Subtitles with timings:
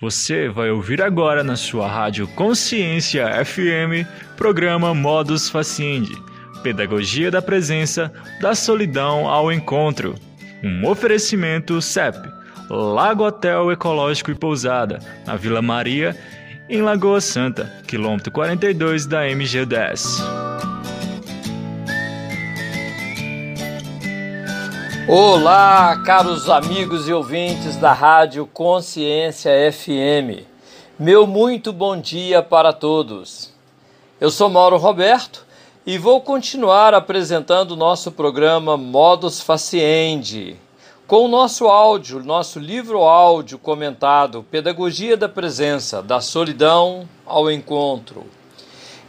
[0.00, 4.06] Você vai ouvir agora na sua rádio Consciência FM,
[4.36, 6.16] programa Modus Faciendi,
[6.62, 10.14] Pedagogia da Presença, da Solidão ao Encontro.
[10.62, 12.16] Um oferecimento CEP,
[12.70, 16.16] Lago Hotel Ecológico e Pousada, na Vila Maria,
[16.68, 20.47] em Lagoa Santa, quilômetro 42 da MG10.
[25.10, 30.44] Olá, caros amigos e ouvintes da Rádio Consciência FM.
[30.98, 33.50] Meu muito bom dia para todos.
[34.20, 35.46] Eu sou Mauro Roberto
[35.86, 40.56] e vou continuar apresentando o nosso programa Modus Faciendi,
[41.06, 48.26] com o nosso áudio, nosso livro áudio comentado Pedagogia da Presença, da Solidão ao Encontro.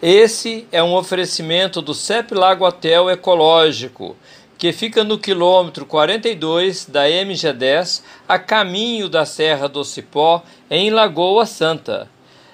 [0.01, 4.15] Esse é um oferecimento do CEP Lago Hotel Ecológico
[4.59, 11.45] que fica no quilômetro 42 da MG10, a caminho da Serra do Cipó, em Lagoa
[11.45, 12.09] Santa.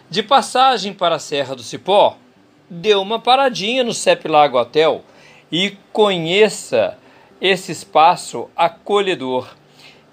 [0.08, 2.16] De passagem para a Serra do Cipó,
[2.70, 5.04] dê uma paradinha no CEP Lago Hotel
[5.52, 6.96] e conheça
[7.42, 9.48] esse espaço acolhedor,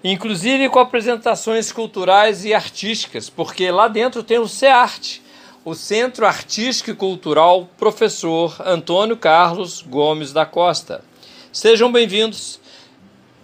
[0.03, 5.21] inclusive com apresentações culturais e artísticas, porque lá dentro tem o CEARTE,
[5.63, 11.12] o Centro Artístico e Cultural Professor Antônio Carlos Gomes da Costa.
[11.53, 12.59] Sejam bem-vindos.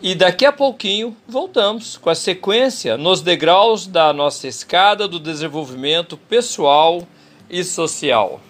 [0.01, 6.17] E daqui a pouquinho voltamos com a sequência nos degraus da nossa escada do desenvolvimento
[6.17, 7.07] pessoal
[7.47, 8.41] e social.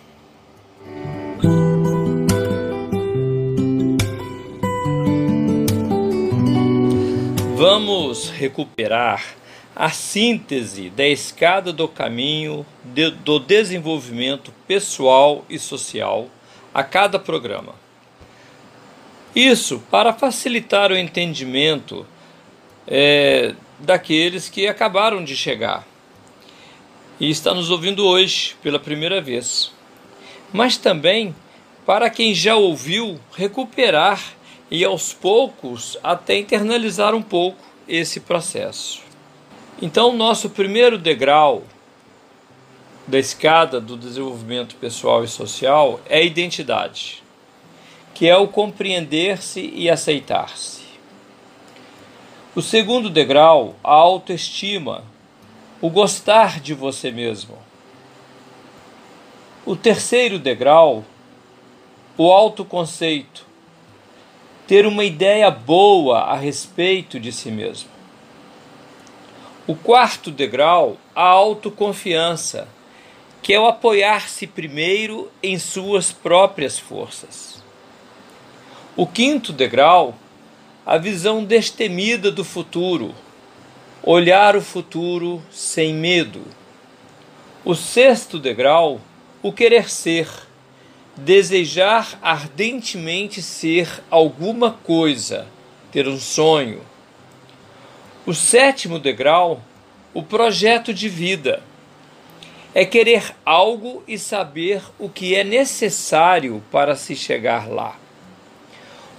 [7.57, 9.35] Vamos recuperar
[9.75, 16.29] a síntese da escada do caminho de, do desenvolvimento pessoal e social
[16.73, 17.88] a cada programa.
[19.39, 22.05] Isso para facilitar o entendimento
[22.85, 25.87] é, daqueles que acabaram de chegar.
[27.17, 29.71] E está nos ouvindo hoje pela primeira vez,
[30.51, 31.33] mas também
[31.85, 34.21] para quem já ouviu recuperar
[34.69, 39.01] e aos poucos até internalizar um pouco esse processo.
[39.81, 41.63] Então, nosso primeiro degrau
[43.07, 47.23] da escada do desenvolvimento pessoal e social é a identidade
[48.19, 50.81] que é o compreender-se e aceitar-se.
[52.53, 55.05] O segundo degrau, a autoestima,
[55.79, 57.57] o gostar de você mesmo.
[59.65, 61.05] O terceiro degrau,
[62.17, 63.45] o autoconceito,
[64.67, 67.89] ter uma ideia boa a respeito de si mesmo.
[69.65, 72.67] O quarto degrau, a autoconfiança,
[73.41, 77.58] que é o apoiar-se primeiro em suas próprias forças.
[78.99, 80.13] O quinto degrau,
[80.85, 83.15] a visão destemida do futuro,
[84.03, 86.41] olhar o futuro sem medo.
[87.63, 88.99] O sexto degrau,
[89.41, 90.27] o querer ser,
[91.15, 95.47] desejar ardentemente ser alguma coisa,
[95.93, 96.81] ter um sonho.
[98.25, 99.61] O sétimo degrau,
[100.13, 101.63] o projeto de vida,
[102.75, 107.97] é querer algo e saber o que é necessário para se chegar lá.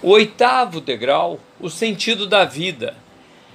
[0.03, 2.95] O oitavo degrau, o sentido da vida,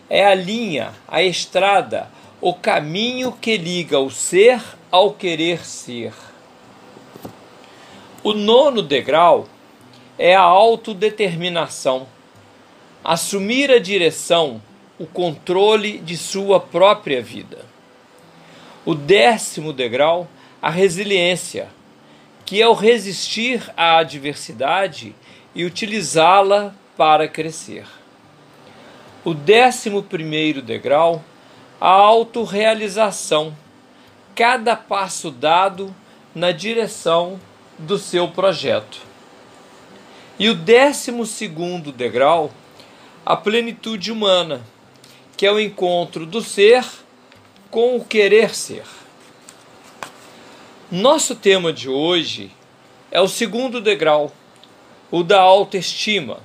[0.08, 2.08] é a linha, a estrada,
[2.40, 6.12] o caminho que liga o ser ao querer ser.
[8.22, 9.48] O nono degrau
[10.16, 12.06] é a autodeterminação,
[13.02, 14.62] assumir a direção,
[15.00, 17.64] o controle de sua própria vida.
[18.84, 20.28] O décimo degrau,
[20.62, 21.68] a resiliência,
[22.44, 25.12] que é o resistir à adversidade
[25.56, 27.86] e utilizá-la para crescer.
[29.24, 31.24] O décimo primeiro degrau,
[31.80, 33.56] a autorrealização,
[34.34, 35.96] cada passo dado
[36.34, 37.40] na direção
[37.78, 39.00] do seu projeto.
[40.38, 42.52] E o décimo segundo degrau,
[43.24, 44.62] a plenitude humana,
[45.38, 46.84] que é o encontro do ser
[47.70, 48.84] com o querer ser.
[50.90, 52.52] Nosso tema de hoje
[53.10, 54.30] é o segundo degrau,
[55.10, 56.40] o da autoestima.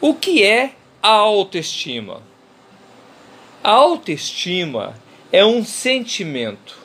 [0.00, 2.22] O que é a autoestima?
[3.62, 4.94] A autoestima
[5.30, 6.76] é um sentimento,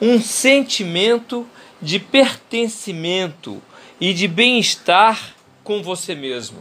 [0.00, 1.46] um sentimento
[1.80, 3.62] de pertencimento
[4.00, 6.58] e de bem-estar com você mesmo,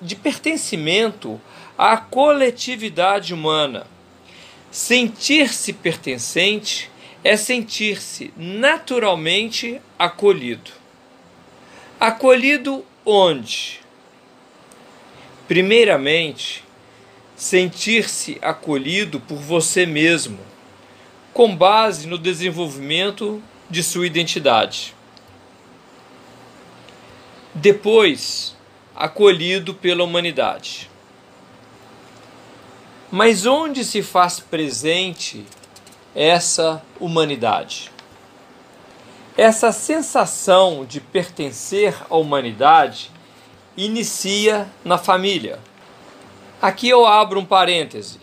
[0.00, 1.40] de pertencimento
[1.76, 3.86] à coletividade humana.
[4.70, 6.90] Sentir-se pertencente
[7.24, 10.77] é sentir-se naturalmente acolhido.
[12.00, 13.80] Acolhido onde?
[15.48, 16.62] Primeiramente,
[17.34, 20.38] sentir-se acolhido por você mesmo,
[21.32, 24.94] com base no desenvolvimento de sua identidade.
[27.52, 28.56] Depois,
[28.94, 30.88] acolhido pela humanidade.
[33.10, 35.44] Mas onde se faz presente
[36.14, 37.90] essa humanidade?
[39.38, 43.08] Essa sensação de pertencer à humanidade
[43.76, 45.60] inicia na família.
[46.60, 48.18] Aqui eu abro um parêntese.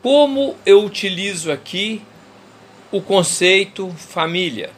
[0.00, 2.00] Como eu utilizo aqui
[2.92, 4.70] o conceito família?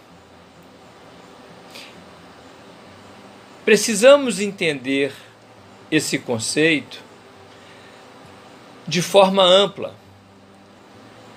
[3.62, 5.12] Precisamos entender
[5.90, 7.02] esse conceito
[8.88, 9.94] de forma ampla.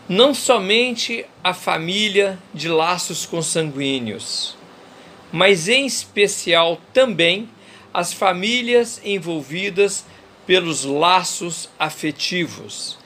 [0.07, 4.55] Não somente a família de laços consanguíneos,
[5.31, 7.49] mas em especial também
[7.93, 10.05] as famílias envolvidas
[10.45, 12.99] pelos laços afetivos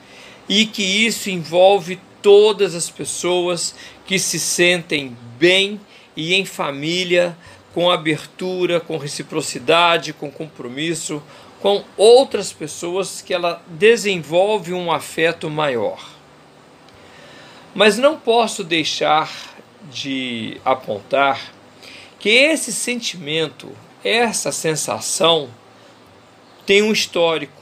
[0.48, 3.74] e que isso envolve todas as pessoas
[4.04, 5.80] que se sentem bem
[6.14, 7.36] e em família,
[7.72, 11.22] com abertura, com reciprocidade, com compromisso
[11.60, 16.19] com outras pessoas que ela desenvolve um afeto maior.
[17.74, 19.30] Mas não posso deixar
[19.90, 21.52] de apontar
[22.18, 23.74] que esse sentimento
[24.04, 25.50] essa sensação
[26.64, 27.60] tem um histórico.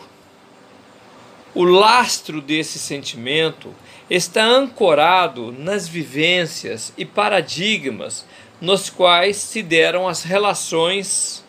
[1.54, 3.74] O lastro desse sentimento
[4.08, 8.24] está ancorado nas vivências e paradigmas
[8.60, 11.44] nos quais se deram as relações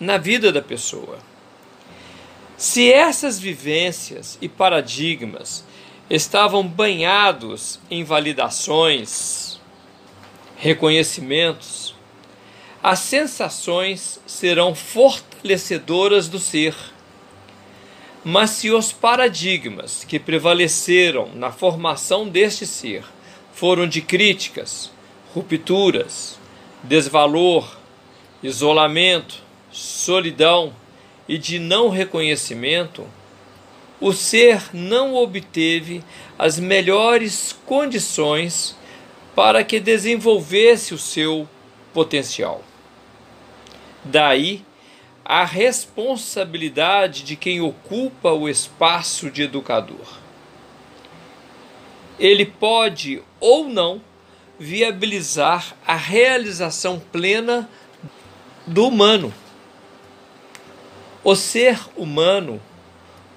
[0.00, 1.18] na vida da pessoa.
[2.56, 5.64] Se essas vivências e paradigmas
[6.12, 9.58] estavam banhados em validações,
[10.58, 11.94] reconhecimentos,
[12.82, 16.74] as sensações serão fortalecedoras do ser.
[18.22, 23.04] Mas se os paradigmas que prevaleceram na formação deste ser
[23.54, 24.92] foram de críticas,
[25.34, 26.38] rupturas,
[26.82, 27.74] desvalor,
[28.42, 30.74] isolamento, solidão
[31.26, 33.06] e de não reconhecimento,
[34.02, 36.02] o ser não obteve
[36.36, 38.76] as melhores condições
[39.32, 41.48] para que desenvolvesse o seu
[41.94, 42.64] potencial.
[44.04, 44.64] Daí
[45.24, 50.18] a responsabilidade de quem ocupa o espaço de educador.
[52.18, 54.02] Ele pode ou não
[54.58, 57.70] viabilizar a realização plena
[58.66, 59.32] do humano.
[61.22, 62.60] O ser humano,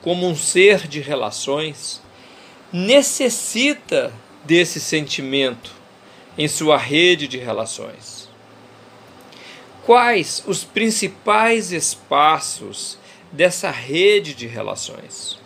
[0.06, 2.02] como um ser de relações,
[2.72, 4.14] necessita
[4.46, 5.74] desse sentimento
[6.38, 8.26] em sua rede de relações
[9.86, 12.98] quais os principais espaços
[13.32, 15.40] dessa rede de relações.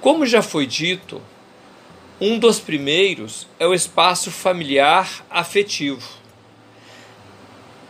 [0.00, 1.20] Como já foi dito,
[2.20, 6.21] um dos primeiros é o espaço familiar afetivo.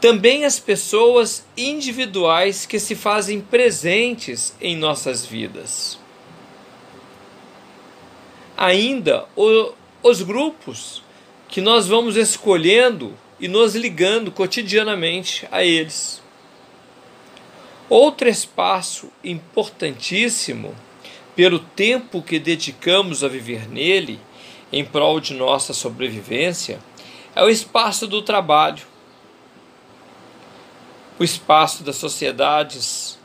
[0.02, 5.96] Também as pessoas individuais que se fazem presentes em nossas vidas.
[8.56, 9.70] Ainda o,
[10.02, 11.04] os grupos
[11.48, 16.20] que nós vamos escolhendo e nos ligando cotidianamente a eles.
[17.88, 20.74] Outro espaço importantíssimo,
[21.36, 24.18] pelo tempo que dedicamos a viver nele,
[24.72, 26.80] em prol de nossa sobrevivência,
[27.36, 28.90] é o espaço do trabalho,
[31.18, 33.18] o espaço das sociedades,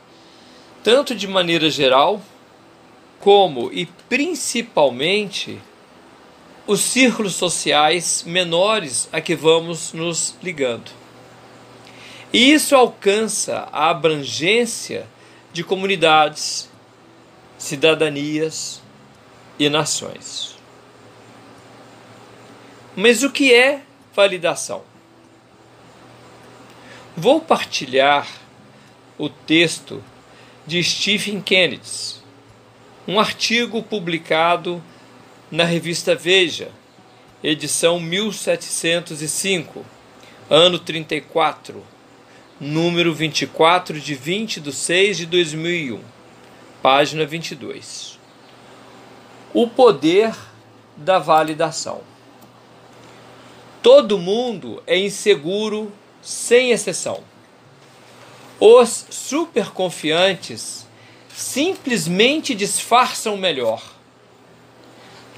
[0.82, 2.20] tanto de maneira geral,
[3.20, 5.60] como e principalmente
[6.66, 10.90] os círculos sociais menores a que vamos nos ligando.
[12.32, 15.06] E isso alcança a abrangência
[15.52, 16.68] de comunidades,
[17.56, 18.82] cidadanias
[19.58, 20.56] e nações.
[22.94, 23.82] Mas o que é
[24.14, 24.82] validação?
[27.20, 28.28] Vou partilhar
[29.18, 30.00] o texto
[30.64, 32.14] de Stephen Kennedy,
[33.08, 34.80] um artigo publicado
[35.50, 36.70] na revista Veja,
[37.42, 39.84] edição 1705,
[40.48, 41.84] ano 34,
[42.60, 46.00] número 24 de 20 de 6 de 2001,
[46.80, 48.16] página 22.
[49.52, 50.32] O poder
[50.96, 52.00] da validação.
[53.82, 55.92] Todo mundo é inseguro,
[56.28, 57.22] sem exceção.
[58.60, 60.86] Os superconfiantes
[61.34, 63.98] simplesmente disfarçam melhor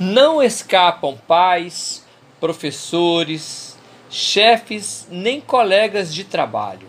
[0.01, 2.03] não escapam pais,
[2.41, 3.77] professores,
[4.09, 6.89] chefes nem colegas de trabalho.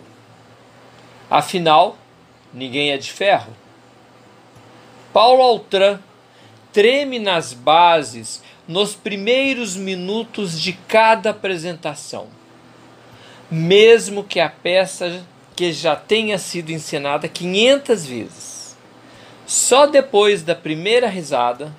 [1.29, 1.97] Afinal,
[2.53, 3.53] ninguém é de ferro.
[5.11, 5.99] Paulo Altran,
[6.71, 12.29] treme nas bases nos primeiros minutos de cada apresentação,
[13.51, 15.25] mesmo que a peça
[15.57, 18.77] que já tenha sido encenada 500 vezes.
[19.45, 21.75] Só depois da primeira risada,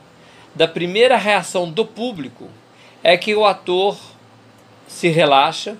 [0.55, 2.51] da primeira reação do público,
[3.03, 3.97] é que o ator
[4.87, 5.79] se relaxa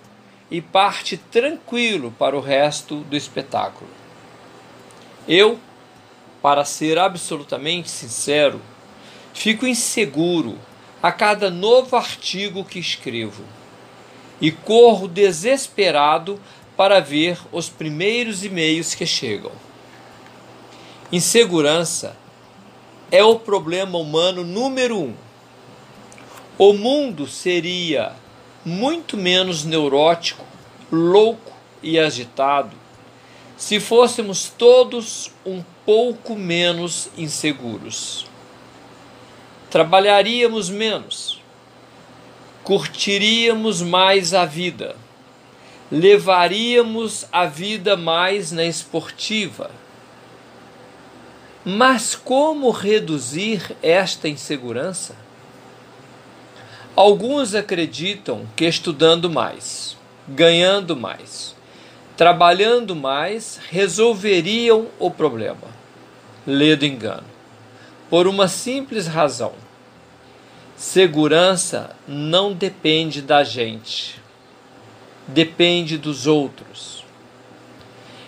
[0.51, 3.91] e parte tranquilo para o resto do espetáculo.
[5.29, 5.59] Eu,
[6.41, 8.63] para ser absolutamente sincero,
[9.35, 10.59] fico inseguro
[11.03, 13.45] a cada novo artigo que escrevo
[14.43, 16.39] e corro desesperado
[16.77, 19.53] para ver os primeiros e-mails que chegam.
[21.11, 22.15] Insegurança
[23.11, 25.15] é o problema humano número um.
[26.59, 28.13] O mundo seria
[28.63, 30.45] muito menos neurótico,
[30.91, 32.83] louco e agitado
[33.63, 38.27] se fôssemos todos um pouco menos inseguros.
[39.71, 41.41] Trabalharíamos menos,
[42.65, 44.95] curtiríamos mais a vida,
[45.91, 49.71] levaríamos a vida mais na esportiva.
[51.65, 55.15] Mas como reduzir esta insegurança?
[56.95, 59.97] Alguns acreditam que estudando mais,
[60.29, 61.55] ganhando mais,
[62.17, 65.73] trabalhando mais, resolveriam o problema.
[66.47, 67.25] Lê do engano.
[68.11, 69.53] Por uma simples razão:
[70.77, 74.21] segurança não depende da gente,
[75.27, 77.05] depende dos outros.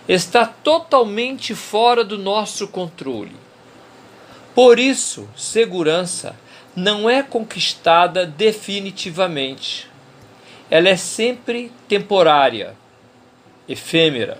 [0.07, 3.35] Está totalmente fora do nosso controle.
[4.53, 6.35] Por isso, segurança
[6.75, 9.89] não é conquistada definitivamente.
[10.69, 12.75] Ela é sempre temporária,
[13.67, 14.39] efêmera.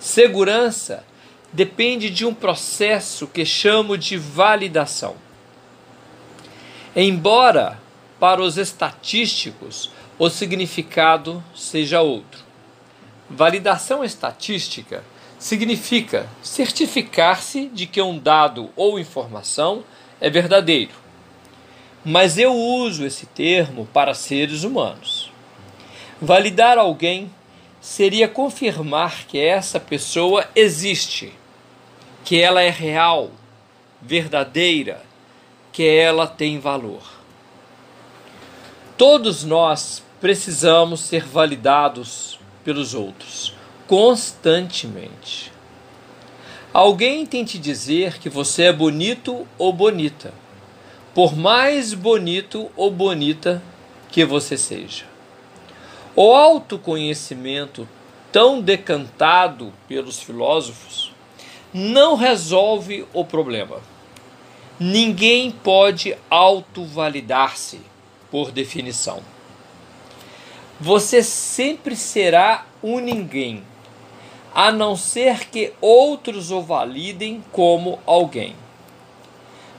[0.00, 1.04] Segurança
[1.52, 5.16] depende de um processo que chamo de validação.
[6.96, 7.80] Embora
[8.20, 12.40] para os estatísticos o significado seja outro.
[13.28, 15.02] Validação estatística
[15.36, 19.82] significa certificar-se de que um dado ou informação
[20.20, 20.92] é verdadeiro.
[22.04, 25.32] Mas eu uso esse termo para seres humanos.
[26.22, 27.28] Validar alguém
[27.80, 31.32] seria confirmar que essa pessoa existe,
[32.24, 33.32] que ela é real,
[34.00, 35.02] verdadeira,
[35.74, 37.02] que ela tem valor.
[38.96, 43.52] Todos nós precisamos ser validados pelos outros
[43.86, 45.52] constantemente.
[46.72, 50.32] Alguém tem te dizer que você é bonito ou bonita,
[51.14, 53.62] por mais bonito ou bonita
[54.10, 55.04] que você seja.
[56.16, 57.88] O autoconhecimento,
[58.32, 61.12] tão decantado pelos filósofos,
[61.72, 63.93] não resolve o problema.
[64.78, 67.80] Ninguém pode autovalidar-se,
[68.30, 69.22] por definição.
[70.80, 73.62] Você sempre será um ninguém
[74.54, 78.54] a não ser que outros o validem como alguém.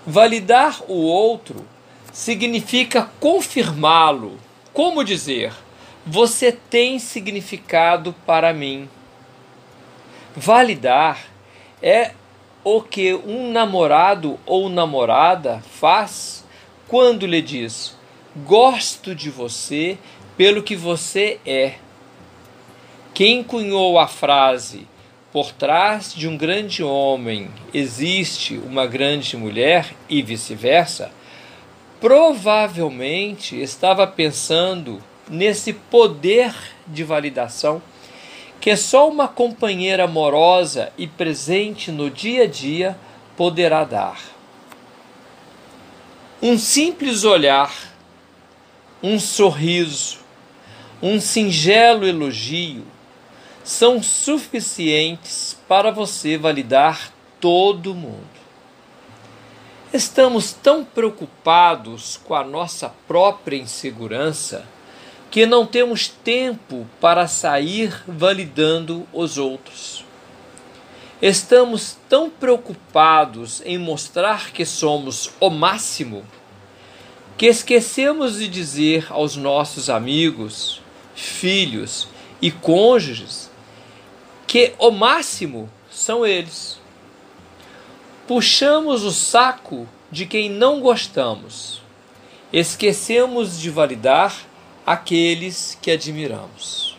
[0.06, 1.66] Validar o outro
[2.12, 4.38] significa confirmá-lo,
[4.74, 5.54] como dizer,
[6.06, 8.90] você tem significado para mim.
[10.36, 11.26] Validar
[11.82, 12.12] é
[12.66, 16.44] o que um namorado ou namorada faz
[16.88, 17.96] quando lhe diz:
[18.44, 20.00] Gosto de você
[20.36, 21.76] pelo que você é.
[23.14, 24.88] Quem cunhou a frase
[25.32, 31.12] por trás de um grande homem existe uma grande mulher e vice-versa,
[32.02, 36.54] provavelmente estava pensando nesse poder
[36.88, 37.82] de validação
[38.66, 42.98] que só uma companheira amorosa e presente no dia a dia
[43.38, 44.20] poderá dar.
[46.42, 47.72] Um simples olhar,
[49.04, 50.18] um sorriso,
[51.00, 52.84] um singelo elogio,
[53.64, 58.26] são suficientes para você validar todo mundo.
[59.94, 64.66] Estamos tão preocupados com a nossa própria insegurança
[65.36, 70.06] que não temos tempo para sair validando os outros.
[71.22, 76.24] Estamos tão preocupados em mostrar que somos o máximo
[77.38, 80.82] que esquecemos de dizer aos nossos amigos,
[81.14, 82.08] filhos
[82.42, 83.52] e cônjuges
[84.48, 86.80] que o máximo são eles.
[88.26, 91.82] Puxamos o saco de quem não gostamos,
[92.54, 94.55] esquecemos de validar
[94.86, 96.96] aqueles que admiramos.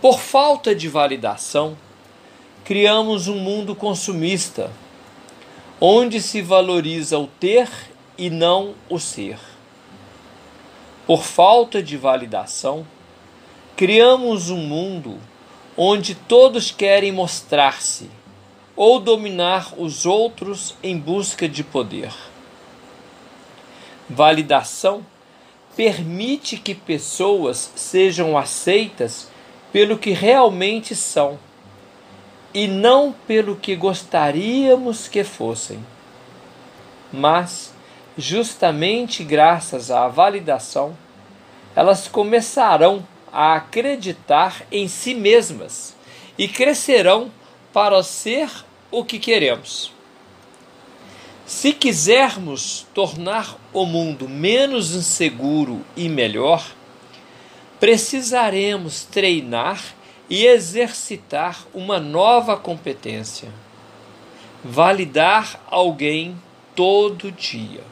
[0.00, 1.76] Por falta de validação,
[2.64, 4.72] criamos um mundo consumista,
[5.78, 7.68] onde se valoriza o ter
[8.16, 9.38] e não o ser.
[11.06, 12.86] Por falta de validação,
[13.76, 15.18] criamos um mundo
[15.76, 18.10] onde todos querem mostrar-se
[18.74, 22.12] ou dominar os outros em busca de poder.
[24.08, 25.04] Validação
[25.76, 29.28] permite que pessoas sejam aceitas
[29.70, 31.38] pelo que realmente são
[32.54, 35.84] e não pelo que gostaríamos que fossem.
[37.12, 37.74] Mas,
[38.16, 40.96] justamente graças à validação,
[41.74, 45.94] elas começarão a acreditar em si mesmas
[46.38, 47.30] e crescerão
[47.70, 48.50] para ser
[48.90, 49.95] o que queremos.
[51.46, 56.66] Se quisermos tornar o mundo menos inseguro e melhor,
[57.78, 59.80] precisaremos treinar
[60.28, 63.48] e exercitar uma nova competência:
[64.64, 66.36] validar alguém
[66.74, 67.84] todo dia.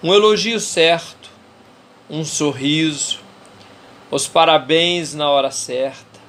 [0.00, 1.30] Um elogio certo,
[2.08, 3.18] um sorriso,
[4.08, 6.20] os parabéns na hora certa,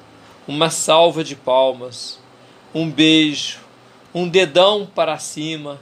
[0.47, 2.19] uma salva de palmas,
[2.73, 3.59] um beijo,
[4.15, 5.79] um dedão para cima,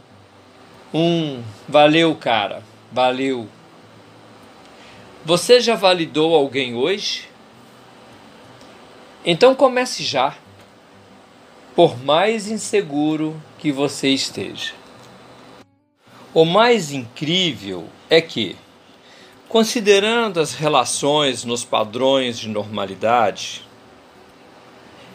[0.93, 3.47] um valeu, cara, valeu.
[5.23, 7.29] Você já validou alguém hoje?
[9.23, 10.35] Então comece já,
[11.75, 14.73] por mais inseguro que você esteja.
[16.33, 18.55] O mais incrível é que,
[19.47, 23.63] considerando as relações nos padrões de normalidade,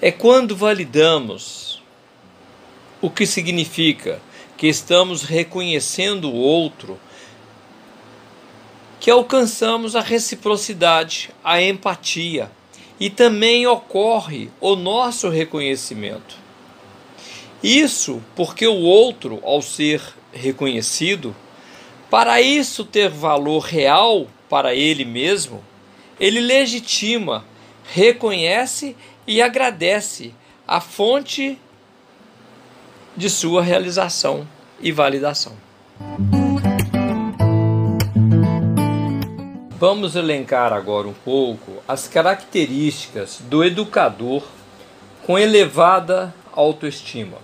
[0.01, 1.83] é quando validamos
[3.01, 4.21] o que significa
[4.57, 6.99] que estamos reconhecendo o outro
[8.99, 12.51] que alcançamos a reciprocidade, a empatia
[12.99, 16.37] e também ocorre o nosso reconhecimento.
[17.63, 21.37] Isso porque o outro, ao ser reconhecido,
[22.11, 25.63] para isso ter valor real para ele mesmo,
[26.19, 27.45] ele legitima,
[27.93, 30.33] reconhece e agradece
[30.67, 31.59] a fonte
[33.17, 34.47] de sua realização
[34.81, 35.55] e validação.
[39.79, 44.43] Vamos elencar agora um pouco as características do educador
[45.25, 47.39] com elevada autoestima.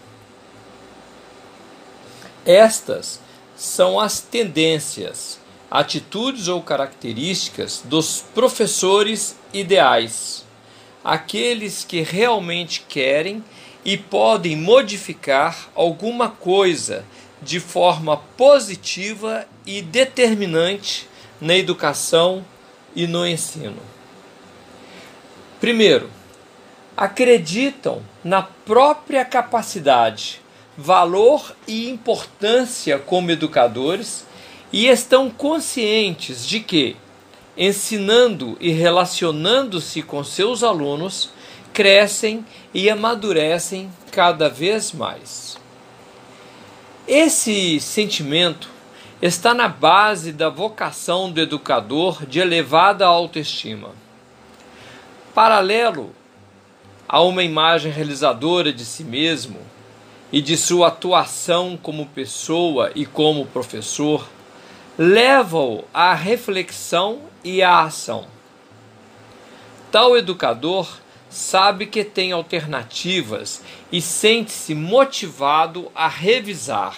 [2.45, 3.21] Estas
[3.55, 5.39] são as tendências,
[5.71, 10.45] atitudes ou características dos professores ideais,
[11.05, 13.45] aqueles que realmente querem
[13.85, 17.05] e podem modificar alguma coisa
[17.41, 21.09] de forma positiva e determinante
[21.41, 22.45] na educação
[22.95, 23.83] e no ensino.
[25.61, 26.09] Primeiro,
[26.97, 30.41] acreditam na própria capacidade,
[30.77, 34.25] valor e importância como educadores
[34.73, 36.97] e estão conscientes de que,
[37.57, 41.31] ensinando e relacionando-se com seus alunos,
[41.73, 45.59] crescem e amadurecem cada vez mais.
[47.07, 48.69] Esse sentimento
[49.21, 53.91] está na base da vocação do educador de elevada autoestima.
[55.35, 56.15] Paralelo
[57.09, 59.61] a uma imagem realizadora de si mesmo
[60.33, 64.27] e de sua atuação como pessoa e como professor,
[64.97, 68.25] leva-o à reflexão e à ação.
[69.91, 71.02] Tal educador
[71.33, 76.97] sabe que tem alternativas e sente-se motivado a revisar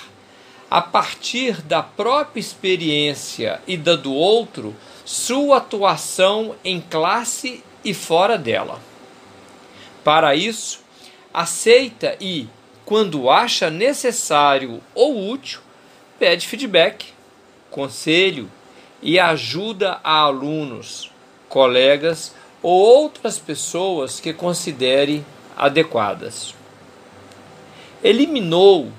[0.68, 8.36] a partir da própria experiência e da do outro, sua atuação em classe e fora
[8.36, 8.80] dela.
[10.02, 10.80] Para isso,
[11.32, 12.48] aceita e,
[12.84, 15.60] quando acha necessário ou útil,
[16.18, 17.06] pede feedback,
[17.70, 18.50] conselho
[19.00, 21.08] e ajuda a alunos,
[21.48, 22.34] colegas
[22.64, 25.22] ou outras pessoas que considere
[25.54, 26.54] adequadas.
[28.02, 28.90] Eliminou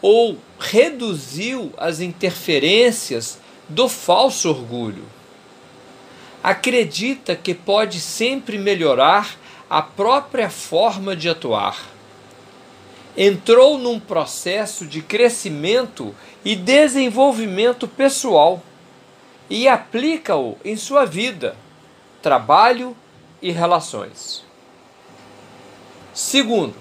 [0.00, 5.04] ou reduziu as interferências do falso orgulho.
[6.42, 9.36] Acredita que pode sempre melhorar
[9.68, 11.84] a própria forma de atuar.
[13.14, 18.62] Entrou num processo de crescimento e desenvolvimento pessoal
[19.50, 21.54] e aplica-o em sua vida,
[22.22, 22.96] trabalho
[23.42, 24.44] e relações.
[26.14, 26.74] Segundo,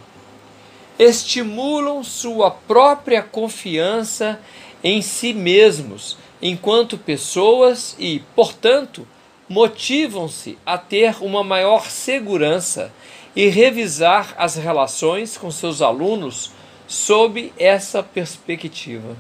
[1.00, 4.40] estimulam sua própria confiança
[4.84, 9.08] em si mesmos enquanto pessoas e, portanto,
[9.48, 12.92] motivam-se a ter uma maior segurança
[13.36, 16.52] e revisar as relações com seus alunos
[16.88, 19.16] sob essa perspectiva.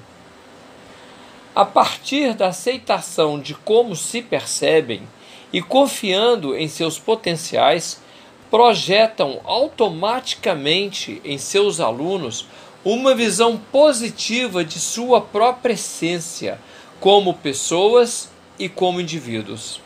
[1.56, 5.04] A partir da aceitação de como se percebem
[5.52, 8.02] e confiando em seus potenciais,
[8.50, 12.46] projetam automaticamente em seus alunos
[12.84, 16.60] uma visão positiva de sua própria essência
[17.00, 19.80] como pessoas e como indivíduos.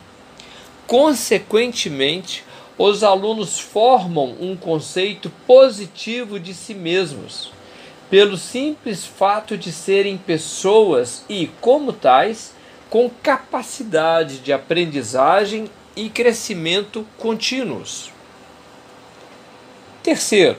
[0.86, 2.44] Consequentemente,
[2.78, 7.50] os alunos formam um conceito positivo de si mesmos,
[8.10, 12.54] pelo simples fato de serem pessoas e, como tais,
[12.88, 18.12] com capacidade de aprendizagem e crescimento contínuos.
[20.02, 20.56] Terceiro,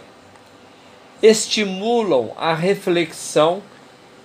[1.22, 3.64] estimulam a reflexão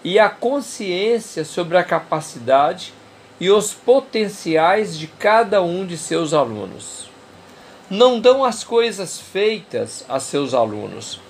[0.05, 2.93] e a consciência sobre a capacidade
[3.41, 7.11] e os potenciais de cada um de seus alunos.
[7.89, 11.21] Não dão as coisas feitas a seus alunos,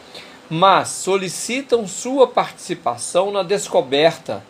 [0.48, 4.42] mas solicitam sua participação na descoberta,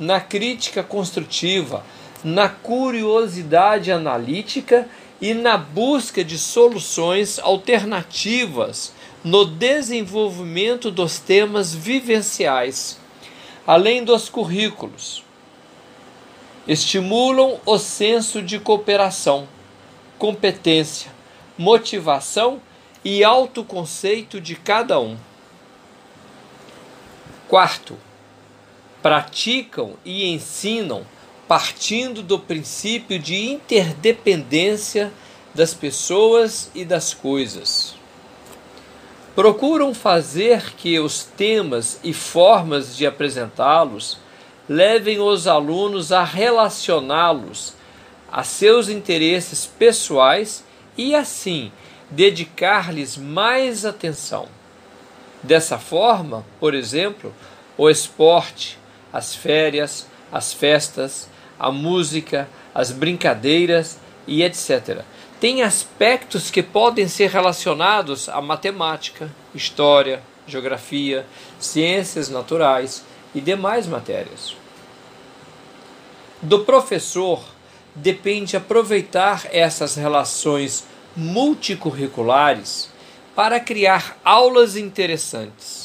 [0.00, 1.84] na crítica construtiva,
[2.24, 4.88] na curiosidade analítica
[5.20, 12.98] e na busca de soluções alternativas no desenvolvimento dos temas vivenciais,
[13.66, 15.22] além dos currículos.
[16.66, 19.46] Estimulam o senso de cooperação,
[20.18, 21.10] competência,
[21.58, 22.60] motivação
[23.04, 25.16] e autoconceito de cada um.
[27.48, 27.98] Quarto,
[29.02, 31.04] praticam e ensinam
[31.48, 35.12] partindo do princípio de interdependência
[35.54, 37.94] das pessoas e das coisas.
[39.34, 44.18] Procuram fazer que os temas e formas de apresentá-los
[44.68, 47.74] levem os alunos a relacioná-los
[48.30, 50.64] a seus interesses pessoais
[50.96, 51.72] e, assim,
[52.10, 54.46] dedicar-lhes mais atenção.
[55.42, 57.34] Dessa forma, por exemplo,
[57.76, 58.78] o esporte,
[59.12, 65.02] as férias, as festas, a música, as brincadeiras e etc.
[65.40, 71.26] Tem aspectos que podem ser relacionados à matemática, história, geografia,
[71.58, 74.56] ciências naturais e demais matérias.
[76.42, 77.42] Do professor
[77.94, 80.84] depende aproveitar essas relações
[81.16, 82.88] multicurriculares
[83.34, 85.79] para criar aulas interessantes,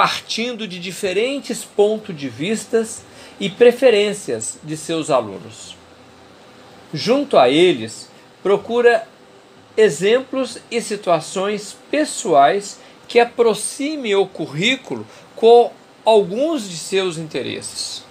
[0.00, 3.02] partindo de diferentes pontos de vistas
[3.38, 5.76] e preferências de seus alunos.
[6.90, 8.10] Junto a eles,
[8.42, 9.06] procura
[9.76, 15.70] exemplos e situações pessoais que aproximem o currículo com
[16.02, 18.02] alguns de seus interesses,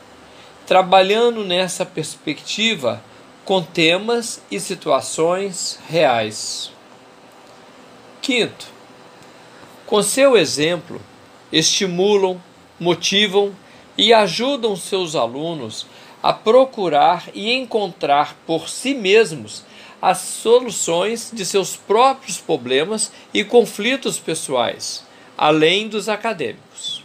[0.68, 3.02] trabalhando nessa perspectiva
[3.44, 6.72] com temas e situações reais.
[8.22, 8.68] Quinto,
[9.88, 11.02] com seu exemplo,
[11.52, 12.42] estimulam,
[12.80, 13.56] motivam
[13.98, 15.86] e ajudam seus alunos
[16.22, 19.64] a procurar e encontrar por si mesmos
[20.02, 25.04] as soluções de seus próprios problemas e conflitos pessoais,
[25.38, 27.04] além dos acadêmicos.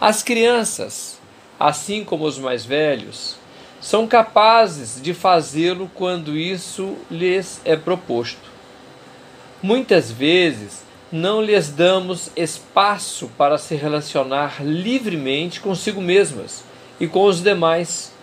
[0.00, 1.18] As crianças,
[1.60, 3.36] assim como os mais velhos,
[3.80, 8.50] são capazes de fazê-lo quando isso lhes é proposto.
[9.62, 16.64] Muitas vezes não lhes damos espaço para se relacionar livremente consigo mesmas
[16.98, 18.14] e com os demais,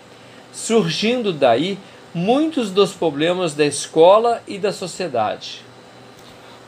[0.52, 1.78] surgindo daí
[2.14, 5.62] muitos dos problemas da escola e da sociedade.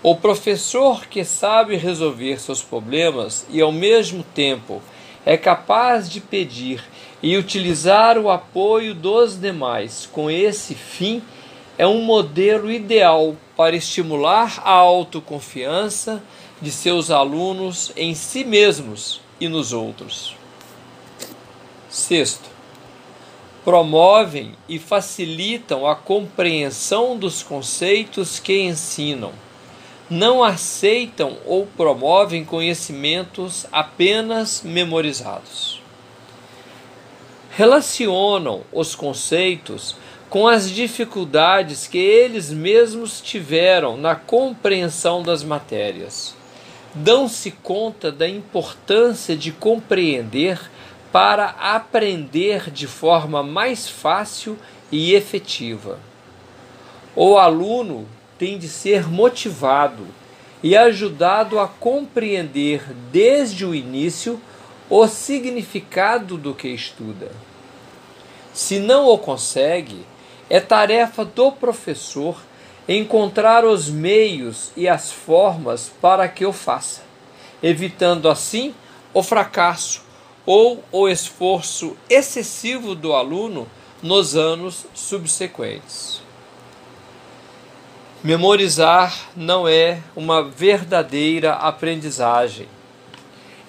[0.04, 4.80] O professor que sabe resolver seus problemas e ao mesmo tempo
[5.26, 6.84] é capaz de pedir
[7.22, 11.22] e utilizar o apoio dos demais com esse fim
[11.78, 16.24] é um modelo ideal para estimular a autoconfiança
[16.60, 20.36] de seus alunos em si mesmos e nos outros.
[21.88, 22.50] Sexto,
[23.64, 29.32] promovem e facilitam a compreensão dos conceitos que ensinam.
[30.10, 35.80] Não aceitam ou promovem conhecimentos apenas memorizados.
[37.52, 39.96] Relacionam os conceitos
[40.32, 46.34] com as dificuldades que eles mesmos tiveram na compreensão das matérias.
[46.96, 50.58] Dão-se conta da importância de compreender
[51.12, 54.58] para aprender de forma mais fácil
[54.90, 56.00] e efetiva.
[57.14, 58.08] O aluno
[58.40, 60.08] tem de ser motivado
[60.64, 64.40] e ajudado a compreender desde o início
[64.90, 67.34] o significado do que estuda.
[68.54, 70.06] Se não o consegue,
[70.52, 72.38] é tarefa do professor
[72.86, 77.04] encontrar os meios e as formas para que o faça,
[77.64, 78.76] evitando assim
[79.14, 80.04] o fracasso
[80.46, 83.66] ou o esforço excessivo do aluno
[84.04, 86.22] nos anos subsequentes.
[88.22, 92.68] Memorizar não é uma verdadeira aprendizagem.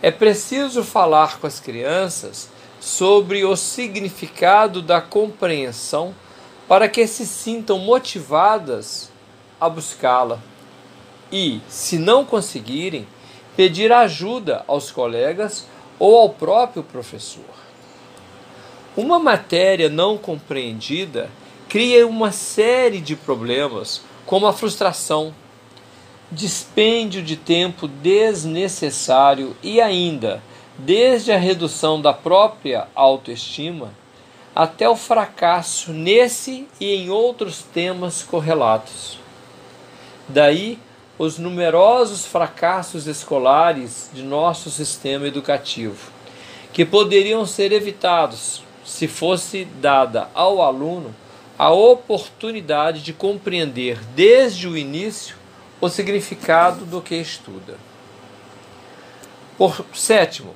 [0.02, 6.12] É preciso falar com as crianças sobre o significado da compreensão
[6.68, 9.10] para que se sintam motivadas
[9.60, 10.38] a buscá-la.
[11.30, 13.06] E, se não conseguirem,
[13.56, 15.66] pedir ajuda aos colegas
[15.98, 17.44] ou ao próprio professor.
[18.96, 21.30] Uma matéria não compreendida
[21.68, 25.34] cria uma série de problemas, como a frustração,
[26.30, 30.42] dispêndio de tempo desnecessário e ainda,
[30.76, 33.90] desde a redução da própria autoestima
[34.54, 39.18] até o fracasso nesse e em outros temas correlatos.
[40.28, 40.78] Daí
[41.18, 46.10] os numerosos fracassos escolares de nosso sistema educativo,
[46.72, 51.14] que poderiam ser evitados se fosse dada ao aluno
[51.58, 55.36] a oportunidade de compreender desde o início
[55.80, 57.76] o significado do que estuda.
[59.56, 60.54] Por sétimo,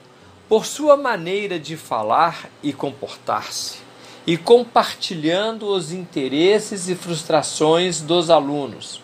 [0.49, 3.79] por sua maneira de falar e comportar-se,
[4.27, 9.01] e compartilhando os interesses e frustrações dos alunos,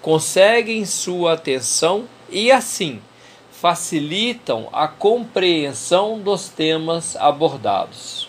[0.00, 3.02] conseguem sua atenção e, assim,
[3.50, 8.28] facilitam a compreensão dos temas abordados.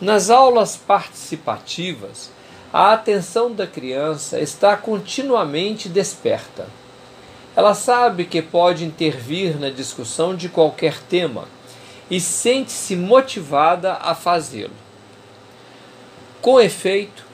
[0.00, 2.32] Nas aulas participativas,
[2.72, 6.66] a atenção da criança está continuamente desperta.
[7.54, 11.46] Ela sabe que pode intervir na discussão de qualquer tema
[12.10, 14.74] e sente-se motivada a fazê-lo.
[16.40, 17.30] Com efeito,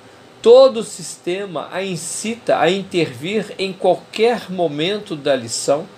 [0.46, 5.88] Todo o sistema a incita a intervir em qualquer momento da lição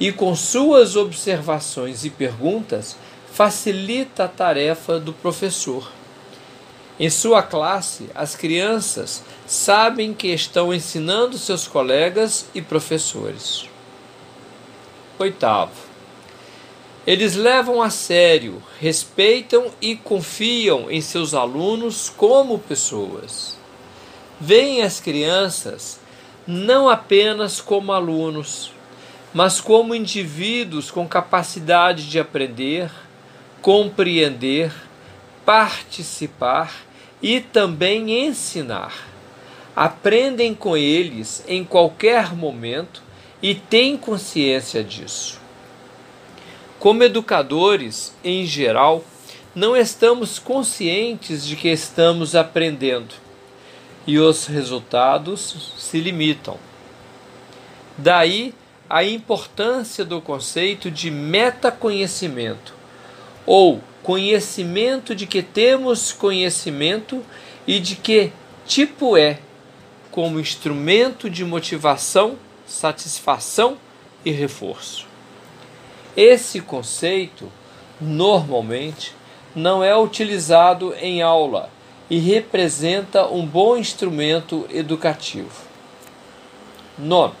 [0.00, 2.96] e, com suas observações e perguntas,
[3.32, 5.88] facilita a tarefa do professor.
[6.98, 13.68] Em sua classe, as crianças sabem que estão ensinando seus colegas e professores.
[15.16, 15.91] Oitavo,
[17.06, 23.60] eles levam a sério, respeitam e confiam em seus alunos como pessoas
[24.44, 26.00] veem as crianças
[26.44, 28.72] não apenas como alunos,
[29.32, 32.90] mas como indivíduos com capacidade de aprender,
[33.60, 34.72] compreender,
[35.44, 36.74] participar
[37.22, 38.92] e também ensinar.
[39.76, 43.00] Aprendem com eles em qualquer momento
[43.40, 45.41] e têm consciência disso.
[46.82, 49.04] Como educadores, em geral,
[49.54, 53.14] não estamos conscientes de que estamos aprendendo
[54.04, 56.58] e os resultados se limitam.
[57.96, 58.52] Daí
[58.90, 62.74] a importância do conceito de metaconhecimento,
[63.46, 67.24] ou conhecimento de que temos conhecimento
[67.64, 68.32] e de que
[68.66, 69.38] tipo é,
[70.10, 73.78] como instrumento de motivação, satisfação
[74.24, 75.11] e reforço.
[76.16, 77.50] Esse conceito,
[78.00, 79.14] normalmente,
[79.54, 81.70] não é utilizado em aula
[82.10, 85.62] e representa um bom instrumento educativo.
[86.98, 87.34] Nono,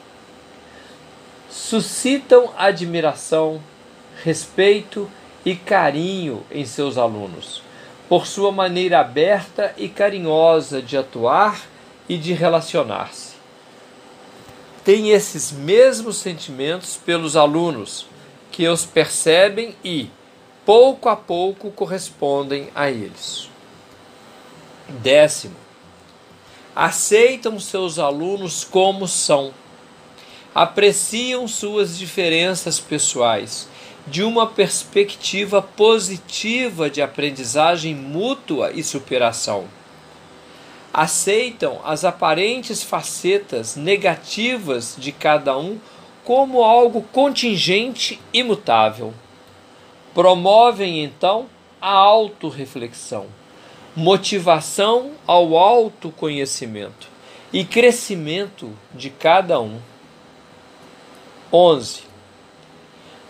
[1.50, 3.62] suscitam admiração,
[4.22, 5.10] respeito
[5.44, 7.62] e carinho em seus alunos,
[8.08, 11.60] por sua maneira aberta e carinhosa de atuar
[12.08, 13.32] e de relacionar-se.
[14.84, 18.06] Tem esses mesmos sentimentos pelos alunos,
[18.52, 20.10] que os percebem e,
[20.64, 23.48] pouco a pouco, correspondem a eles.
[24.88, 25.56] Décimo,
[26.76, 29.52] aceitam seus alunos como são,
[30.54, 33.66] apreciam suas diferenças pessoais
[34.06, 39.66] de uma perspectiva positiva de aprendizagem mútua e superação.
[40.92, 45.78] Aceitam as aparentes facetas negativas de cada um
[46.24, 49.12] como algo contingente e mutável.
[50.14, 51.46] Promovem então
[51.80, 53.26] a autorreflexão
[53.94, 57.08] motivação ao autoconhecimento
[57.52, 59.78] e crescimento de cada um.
[61.52, 62.04] 11.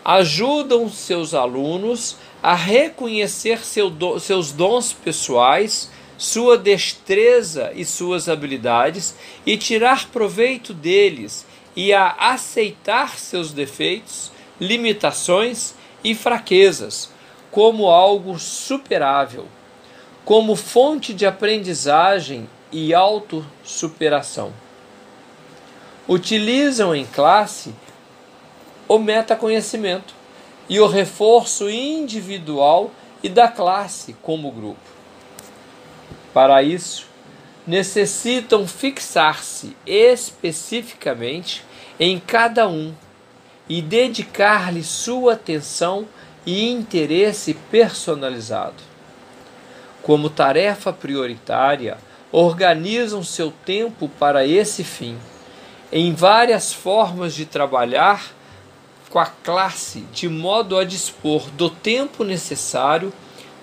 [0.04, 9.16] Ajudam seus alunos a reconhecer seu do, seus dons pessoais, sua destreza e suas habilidades
[9.44, 14.30] e tirar proveito deles e a aceitar seus defeitos,
[14.60, 17.10] limitações e fraquezas
[17.50, 19.46] como algo superável
[20.24, 24.52] como fonte de aprendizagem e autossuperação.
[26.08, 27.74] Utilizam em classe
[28.88, 30.14] o metaconhecimento
[30.68, 32.90] e o reforço individual
[33.22, 34.80] e da classe como grupo.
[36.32, 37.06] Para isso,
[37.66, 41.64] necessitam fixar-se especificamente
[41.98, 42.92] em cada um
[43.68, 46.06] e dedicar-lhe sua atenção
[46.44, 48.82] e interesse personalizado.
[50.02, 51.96] Como tarefa prioritária,
[52.32, 55.16] organizam seu tempo para esse fim,
[55.92, 58.32] em várias formas de trabalhar
[59.10, 63.12] com a classe de modo a dispor do tempo necessário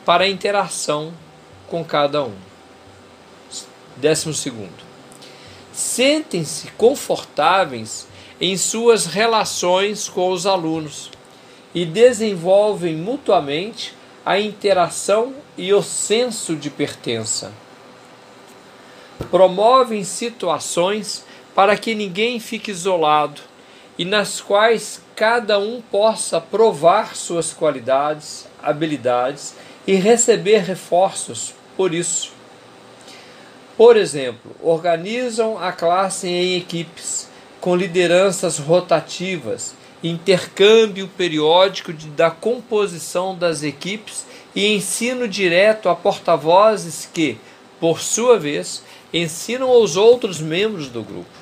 [0.05, 1.11] para a interação
[1.67, 2.48] com cada um.
[3.99, 4.89] Décimo segundo.
[5.73, 8.07] Sentem-se confortáveis
[8.39, 11.11] em suas relações com os alunos
[11.75, 13.93] e desenvolvem mutuamente
[14.25, 17.51] a interação e o senso de pertença.
[19.29, 23.41] Promovem situações para que ninguém fique isolado
[23.97, 29.53] e nas quais cada um possa provar suas qualidades, habilidades
[29.85, 32.38] e receber reforços por isso.
[33.79, 37.29] Por exemplo, organizam a classe em equipes,
[37.61, 47.09] com lideranças rotativas, intercâmbio periódico de, da composição das equipes e ensino direto a porta-vozes
[47.13, 47.37] que,
[47.79, 51.39] por sua vez, ensinam aos outros membros do grupo.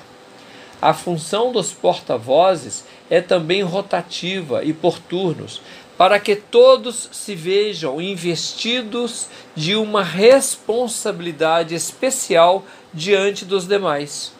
[0.80, 5.60] A função dos porta-vozes é também rotativa e por turnos,
[5.98, 14.32] para que todos se vejam investidos de uma responsabilidade especial diante dos demais.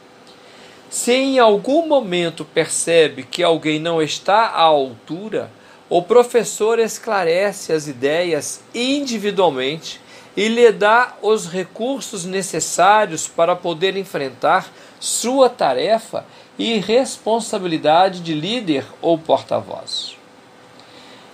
[0.88, 5.51] Se em algum momento percebe que alguém não está à altura,
[5.90, 10.01] o professor esclarece as ideias individualmente
[10.37, 16.25] e lhe dá os recursos necessários para poder enfrentar sua tarefa
[16.57, 20.17] e responsabilidade de líder ou porta-voz.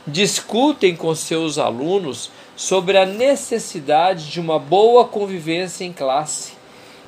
[0.07, 6.53] Discutem com seus alunos sobre a necessidade de uma boa convivência em classe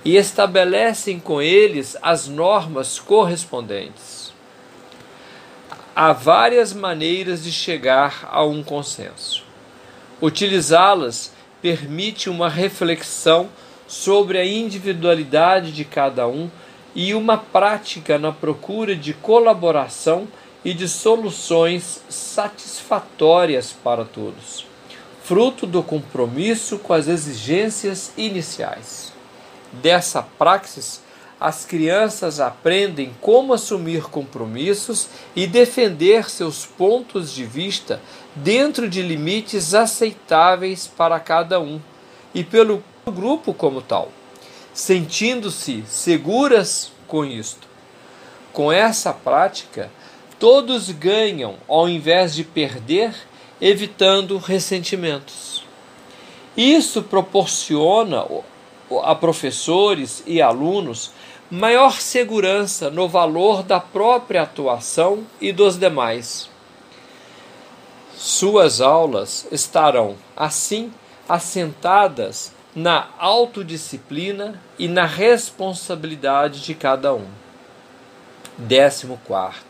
[0.03, 4.33] e estabelecem com eles as normas correspondentes.
[5.95, 9.45] Há várias maneiras de chegar a um consenso.
[10.23, 13.51] Utilizá-las permite uma reflexão
[13.87, 16.51] sobre a individualidade de cada um
[16.95, 20.27] e uma prática na procura de colaboração
[20.67, 24.67] e de soluções satisfatórias para todos,
[25.23, 29.13] fruto do compromisso com as exigências iniciais.
[29.75, 31.01] Dessa praxis,
[31.39, 38.01] as crianças aprendem como assumir compromissos e defender seus pontos de vista
[38.35, 41.81] dentro de limites aceitáveis para cada um
[42.35, 44.11] e pelo grupo como tal,
[44.75, 47.69] sentindo-se seguras com isto.
[48.53, 49.93] Com essa prática,
[50.39, 53.15] todos ganham ao invés de perder,
[53.61, 55.65] evitando ressentimentos.
[56.57, 58.27] Isso proporciona
[59.03, 61.11] a professores e alunos
[61.51, 66.51] maior segurança no valor da própria atuação e dos demais.
[68.17, 70.93] Suas aulas estarão, assim,
[71.29, 77.27] assentadas na autodisciplina e na responsabilidade de cada um.
[78.59, 79.66] Décimo quarto.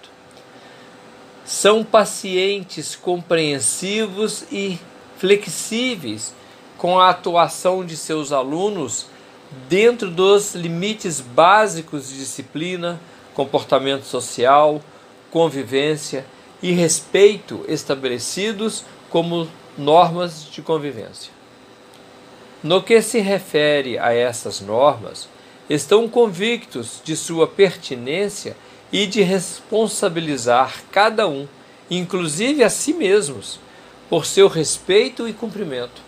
[1.46, 4.80] São pacientes, compreensivos e
[5.16, 6.35] flexíveis
[6.76, 9.06] com a atuação de seus alunos
[9.68, 13.00] dentro dos limites básicos de disciplina,
[13.32, 14.82] comportamento social,
[15.30, 16.26] convivência
[16.61, 21.30] e respeito estabelecidos como normas de convivência.
[22.61, 25.28] No que se refere a essas normas,
[25.70, 28.56] estão convictos de sua pertinência
[28.96, 31.46] e de responsabilizar cada um,
[31.90, 33.61] inclusive a si mesmos,
[34.09, 36.00] por seu respeito e cumprimento.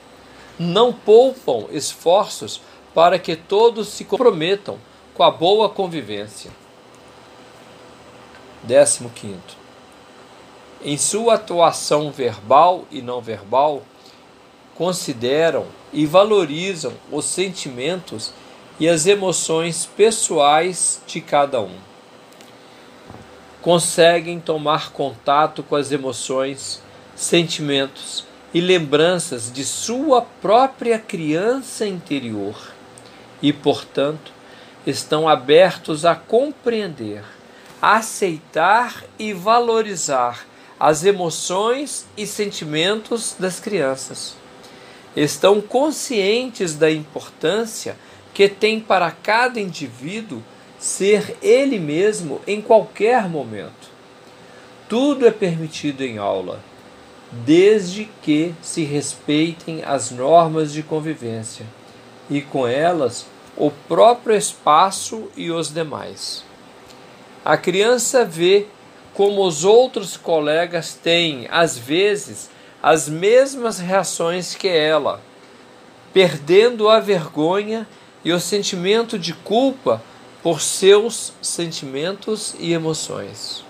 [0.59, 2.63] Não poupam esforços
[2.95, 4.79] para que todos se comprometam
[5.13, 6.51] com a boa convivência.
[8.67, 9.37] 15.
[10.83, 13.83] Em sua atuação verbal e não verbal,
[14.75, 18.33] consideram e valorizam os sentimentos
[18.81, 21.88] e as emoções pessoais de cada um.
[23.61, 26.81] Conseguem tomar contato com as emoções,
[27.15, 32.57] sentimentos e lembranças de sua própria criança interior
[33.43, 34.33] e, portanto,
[34.87, 37.25] estão abertos a compreender,
[37.83, 40.47] aceitar e valorizar
[40.79, 44.37] as emoções e sentimentos das crianças.
[45.17, 47.97] Estão conscientes da importância
[48.33, 50.43] que tem para cada indivíduo
[50.79, 53.91] ser ele mesmo em qualquer momento.
[54.89, 56.61] Tudo é permitido em aula,
[57.31, 61.67] desde que se respeitem as normas de convivência
[62.31, 63.27] e com elas
[63.57, 66.45] o próprio espaço e os demais.
[67.45, 68.67] A criança vê
[69.15, 72.49] como os outros colegas têm, às vezes,
[72.81, 75.21] as mesmas reações que ela,
[76.13, 77.87] perdendo a vergonha
[78.25, 80.03] e o sentimento de culpa
[80.43, 83.65] por seus sentimentos e emoções.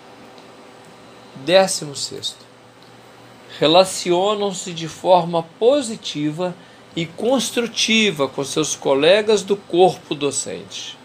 [1.44, 2.46] Décimo sexto.
[3.58, 6.54] Relacionam-se de forma positiva
[6.94, 10.98] e construtiva com seus colegas do corpo docente.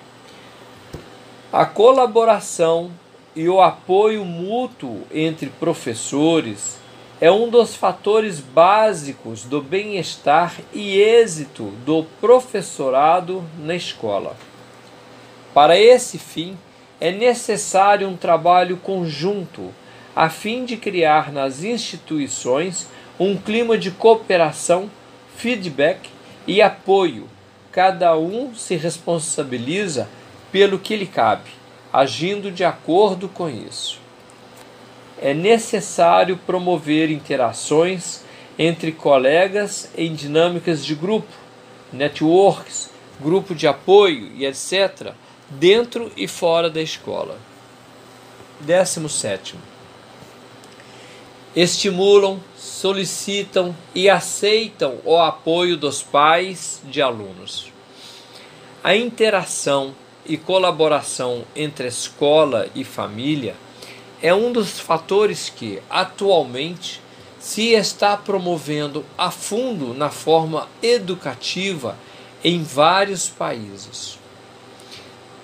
[1.51, 2.91] A colaboração
[3.36, 6.78] e o apoio mútuo entre professores
[7.22, 14.36] é um dos fatores básicos do bem-estar e êxito do professorado na escola.
[15.54, 16.58] Para esse fim,
[16.99, 19.74] é necessário um trabalho conjunto
[20.16, 22.88] a fim de criar nas instituições
[23.20, 24.89] um clima de cooperação,
[25.36, 26.10] feedback
[26.47, 27.28] e apoio.
[27.72, 30.08] Cada um se responsabiliza
[30.51, 31.49] pelo que lhe cabe,
[31.91, 33.99] agindo de acordo com isso.
[35.22, 38.24] É necessário promover interações
[38.58, 41.32] entre colegas em dinâmicas de grupo,
[41.91, 42.89] networks,
[43.20, 45.14] grupo de apoio e etc.,
[45.60, 47.38] dentro e fora da escola.
[48.62, 49.56] 17.
[51.56, 57.72] Estimulam, solicitam e aceitam o apoio dos pais de alunos.
[58.84, 59.93] A interação
[60.26, 63.56] e colaboração entre escola e família
[64.22, 67.01] é um dos fatores que, atualmente,
[67.39, 71.97] se está promovendo a fundo na forma educativa
[72.41, 74.22] em vários países.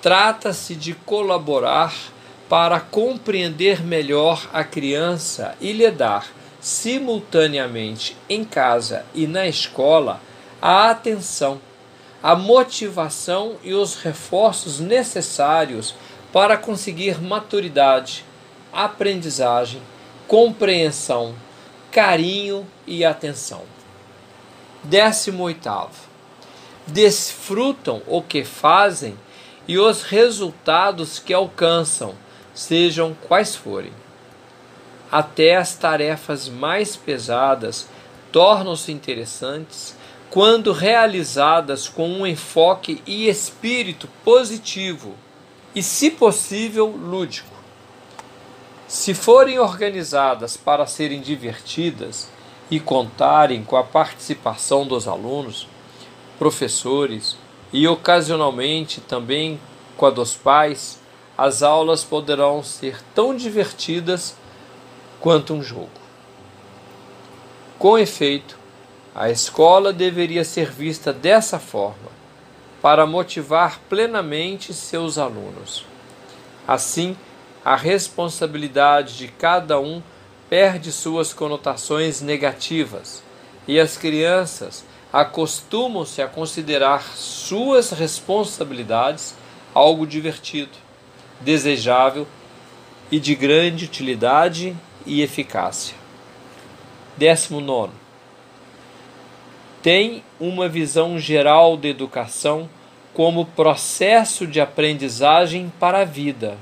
[0.02, 1.94] Trata-se de colaborar
[2.48, 6.28] para compreender melhor a criança e lhe dar,
[6.60, 10.22] simultaneamente em casa e na escola,
[10.62, 11.62] a atenção
[12.22, 15.96] a motivação e os reforços necessários
[16.34, 18.26] para conseguir maturidade,
[18.74, 19.82] aprendizagem,
[20.28, 21.34] compreensão,
[21.92, 23.62] carinho e atenção.
[24.84, 25.90] 18.
[26.86, 29.18] Desfrutam o que fazem
[29.70, 32.16] e os resultados que alcançam,
[32.56, 33.94] sejam quais forem.
[35.12, 37.88] Até as tarefas mais pesadas
[38.32, 39.96] tornam-se interessantes
[40.32, 45.16] quando realizadas com um enfoque e espírito positivo
[45.76, 47.56] e, se possível, lúdico.
[48.88, 52.28] Se forem organizadas para serem divertidas
[52.72, 55.68] e contarem com a participação dos alunos,
[56.40, 57.38] professores
[57.72, 59.60] e ocasionalmente também
[59.96, 61.00] com a dos pais,
[61.38, 64.36] as aulas poderão ser tão divertidas
[65.20, 65.90] quanto um jogo.
[67.78, 68.58] Com efeito,
[69.16, 72.10] a escola deveria ser vista dessa forma,
[72.82, 75.86] para motivar plenamente seus alunos.
[76.68, 77.18] Assim,
[77.64, 80.02] a responsabilidade de cada um
[80.50, 83.22] perde suas conotações negativas
[83.68, 89.36] e as crianças acostumam-se a considerar suas responsabilidades
[89.74, 90.78] algo divertido,
[91.42, 92.28] desejável
[93.12, 95.96] e de grande utilidade e eficácia.
[97.18, 98.00] 19
[99.82, 102.70] tem uma visão geral da educação
[103.14, 106.58] como processo de aprendizagem para a vida,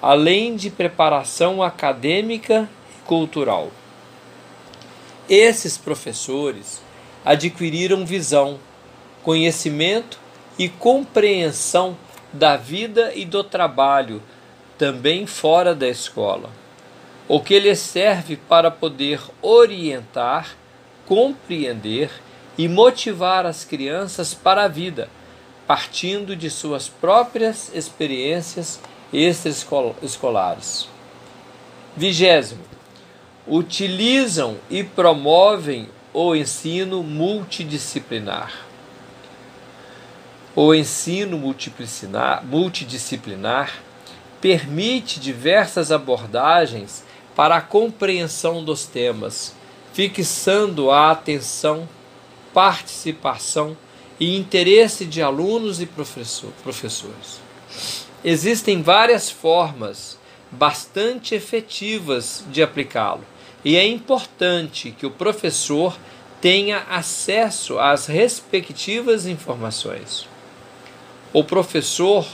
[0.00, 3.70] além de preparação acadêmica e cultural.
[5.28, 6.80] Esses professores
[7.24, 8.58] adquiriram visão,
[9.22, 10.18] conhecimento
[10.58, 11.96] e compreensão
[12.32, 14.22] da vida e do trabalho
[14.78, 16.50] também fora da escola,
[17.28, 20.56] o que lhes serve para poder orientar,
[21.06, 22.10] compreender
[22.58, 25.08] e motivar as crianças para a vida,
[25.66, 28.80] partindo de suas próprias experiências
[29.12, 30.88] extraescolares.
[31.96, 32.64] Vigésimo,
[33.46, 38.52] utilizam e promovem o ensino multidisciplinar.
[40.54, 41.38] O ensino
[42.44, 43.82] multidisciplinar
[44.40, 47.02] permite diversas abordagens
[47.34, 49.54] para a compreensão dos temas,
[49.94, 51.88] fixando a atenção
[52.52, 53.74] participação
[54.20, 57.40] e interesse de alunos e professor, professores.
[58.22, 60.18] Existem várias formas
[60.50, 63.31] bastante efetivas de aplicá-lo
[63.64, 65.96] e é importante que o professor
[66.40, 70.28] tenha acesso às respectivas informações.
[71.32, 72.26] O professor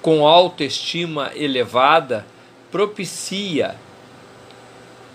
[0.00, 2.24] com autoestima elevada
[2.70, 3.74] propicia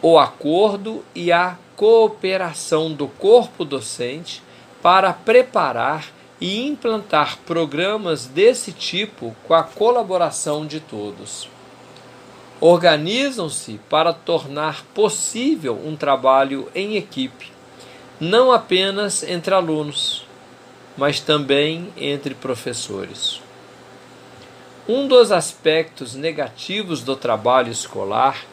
[0.01, 4.43] o acordo e a cooperação do corpo docente
[4.82, 6.07] para preparar
[6.41, 11.47] e implantar programas desse tipo com a colaboração de todos.
[12.62, 17.51] Organizam-se para tornar possível um trabalho em equipe,
[18.20, 20.24] não apenas entre alunos,
[20.95, 23.41] mas também entre professores.
[24.88, 28.45] Um dos aspectos negativos do trabalho escolar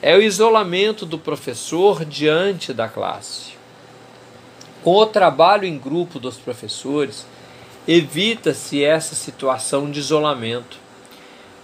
[0.00, 3.52] é o isolamento do professor diante da classe.
[4.82, 7.26] Com o trabalho em grupo dos professores,
[7.86, 10.81] evita-se essa situação de isolamento,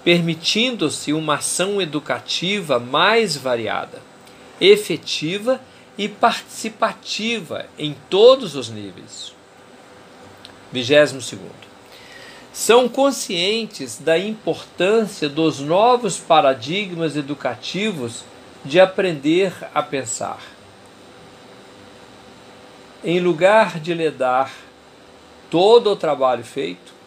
[0.08, 4.00] permitindo-se uma ação educativa mais variada,
[4.58, 5.60] efetiva
[5.98, 9.34] e participativa em todos os níveis.
[10.72, 11.34] 22
[12.54, 18.24] são conscientes da importância dos novos paradigmas educativos
[18.64, 20.40] de aprender a pensar.
[23.04, 24.50] Em lugar de lhe dar
[25.50, 26.97] todo o trabalho feito,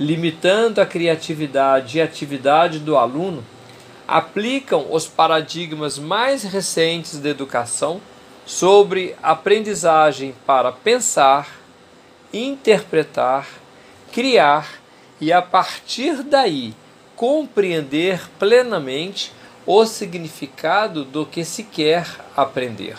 [0.00, 3.44] limitando a criatividade e atividade do aluno,
[4.08, 8.00] aplicam os paradigmas mais recentes da educação
[8.46, 11.60] sobre aprendizagem para pensar,
[12.32, 13.46] interpretar,
[14.10, 14.80] criar
[15.20, 16.74] e a partir daí
[17.14, 19.32] compreender plenamente
[19.66, 22.96] o significado do que se quer aprender.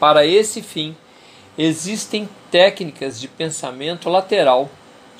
[0.00, 0.96] Para esse fim,
[1.58, 4.70] existem técnicas de pensamento lateral,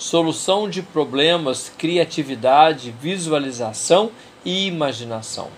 [0.03, 4.11] solução de problemas, criatividade, visualização
[4.45, 5.49] e imaginação.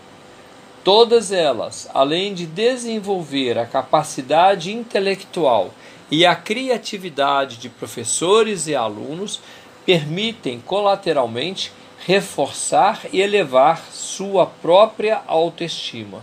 [0.85, 5.73] Todas elas, além de desenvolver a capacidade intelectual
[6.11, 9.41] e a criatividade de professores e alunos,
[9.87, 11.73] permitem colateralmente
[12.07, 16.23] reforçar e elevar sua própria autoestima.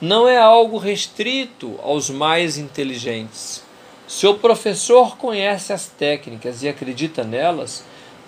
[0.00, 3.69] Não é algo restrito aos mais inteligentes.
[4.10, 7.84] Se o professor conhece as técnicas e acredita nelas,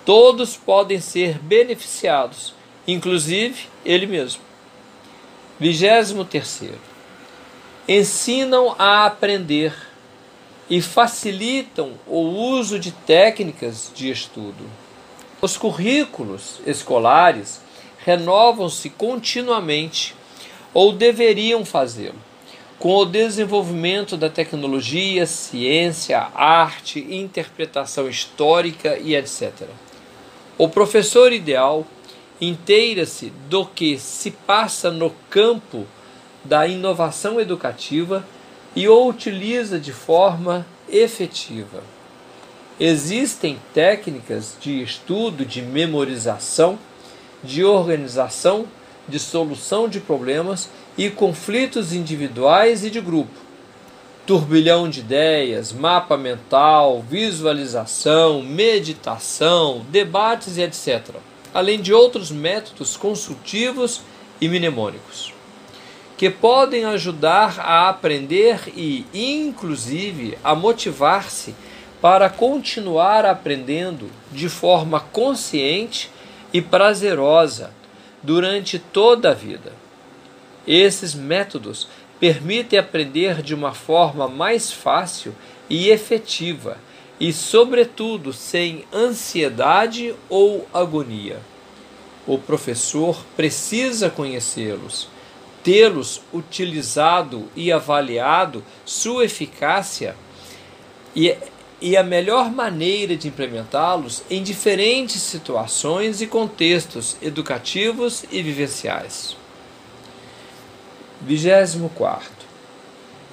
[0.07, 2.55] todos podem ser beneficiados,
[2.87, 4.41] inclusive ele mesmo.
[5.59, 6.71] 23.
[7.89, 9.75] Ensinam a aprender
[10.71, 14.65] e facilitam o uso de técnicas de estudo.
[15.41, 17.61] Os currículos escolares
[17.99, 20.15] renovam-se continuamente
[20.73, 22.23] ou deveriam fazê-lo,
[22.83, 29.53] com o desenvolvimento da tecnologia, ciência, arte, interpretação histórica e etc.
[30.59, 31.87] O professor ideal
[32.41, 35.87] inteira-se do que se passa no campo
[36.43, 38.27] da inovação educativa
[38.75, 41.85] e o utiliza de forma efetiva.
[42.81, 46.77] Existem técnicas de estudo, de memorização,
[47.45, 48.67] de organização,
[49.09, 53.41] de solução de problemas e conflitos individuais e de grupo.
[54.27, 61.17] Turbilhão de ideias, mapa mental, visualização, meditação, debates e etc.
[61.53, 64.01] Além de outros métodos consultivos
[64.41, 65.33] e mnemônicos
[66.23, 71.53] que podem ajudar a aprender e, inclusive, a motivar-se
[72.01, 76.09] para continuar aprendendo de forma consciente
[76.53, 77.75] e prazerosa
[78.23, 79.73] durante toda a vida.
[80.67, 81.89] Esses métodos
[82.21, 85.35] permitem aprender de uma forma mais fácil
[85.69, 86.79] e efetiva
[87.19, 91.41] e, sobretudo, sem ansiedade ou agonia.
[92.27, 95.09] O professor precisa conhecê-los
[95.63, 100.17] tê-los utilizado e avaliado sua eficácia
[101.15, 101.37] e,
[101.83, 109.37] e a melhor maneira de implementá-los em diferentes situações e contextos educativos e vivenciais.
[111.23, 112.31] 24.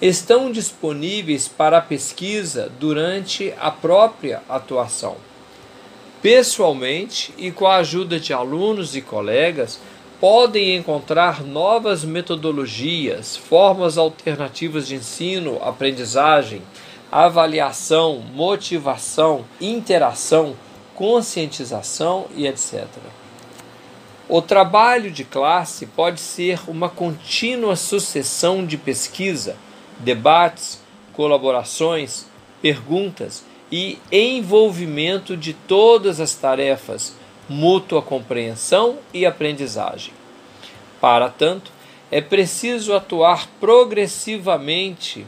[0.02, 5.18] Estão disponíveis para pesquisa durante a própria atuação.
[6.20, 9.80] Pessoalmente e com a ajuda de alunos e colegas,
[10.20, 16.64] podem encontrar novas metodologias, formas alternativas de ensino, aprendizagem,
[17.12, 20.56] avaliação, motivação, interação,
[20.94, 22.86] conscientização e etc.
[24.28, 29.56] O trabalho de classe pode ser uma contínua sucessão de pesquisa,
[29.98, 30.80] debates,
[31.14, 32.26] colaborações,
[32.62, 37.16] perguntas e envolvimento de todas as tarefas
[37.50, 40.14] mútua compreensão e aprendizagem.
[41.02, 41.72] Para tanto,
[42.12, 45.26] é preciso atuar progressivamente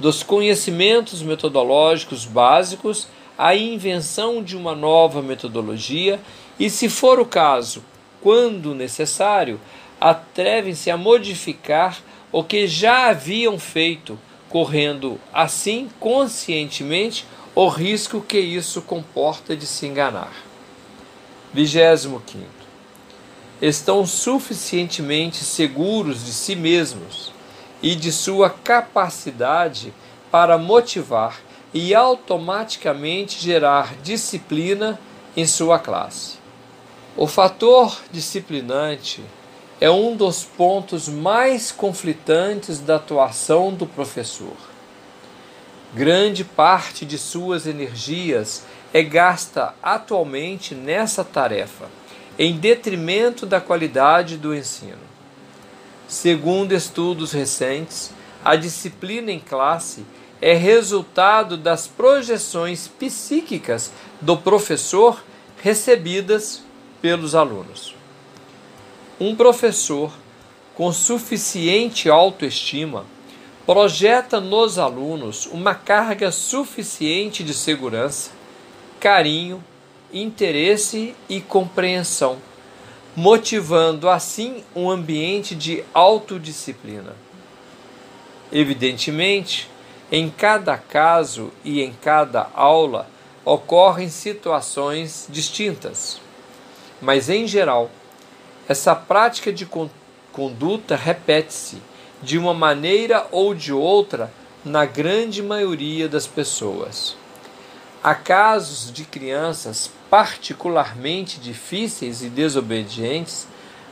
[0.00, 6.18] dos conhecimentos metodológicos básicos à invenção de uma nova metodologia
[6.58, 7.84] e, se for o caso,
[8.20, 9.60] quando necessário,
[10.00, 11.98] atrevem-se a modificar
[12.32, 19.86] o que já haviam feito, correndo assim conscientemente o risco que isso comporta de se
[19.86, 20.32] enganar.
[21.52, 22.46] 25.
[23.60, 27.32] Estão suficientemente seguros de si mesmos
[27.82, 29.92] e de sua capacidade
[30.30, 31.40] para motivar
[31.72, 34.98] e automaticamente gerar disciplina
[35.36, 36.38] em sua classe.
[37.16, 39.22] O fator disciplinante
[39.80, 44.56] é um dos pontos mais conflitantes da atuação do professor.
[45.94, 51.86] Grande parte de suas energias é gasta atualmente nessa tarefa,
[52.38, 55.10] em detrimento da qualidade do ensino.
[56.10, 58.10] Segundo estudos recentes,
[58.44, 60.04] a disciplina em classe
[60.42, 65.22] é resultado das projeções psíquicas do professor
[65.62, 66.64] recebidas
[67.00, 67.94] pelos alunos.
[69.20, 70.12] Um professor
[70.74, 73.06] com suficiente autoestima
[73.64, 78.32] projeta nos alunos uma carga suficiente de segurança,
[78.98, 79.62] carinho,
[80.12, 82.38] interesse e compreensão,
[83.16, 87.14] motivando assim um ambiente de autodisciplina.
[88.52, 89.68] Evidentemente,
[90.10, 93.08] em cada caso e em cada aula
[93.44, 96.20] ocorrem situações distintas,
[97.00, 97.90] mas em geral,
[98.68, 99.68] essa prática de
[100.32, 101.78] conduta repete-se
[102.22, 104.30] de uma maneira ou de outra
[104.64, 107.16] na grande maioria das pessoas.
[108.02, 113.46] Há casos de crianças particularmente difíceis e desobedientes,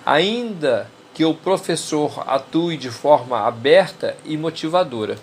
[0.05, 5.16] ainda que o professor atue de forma aberta e motivadora.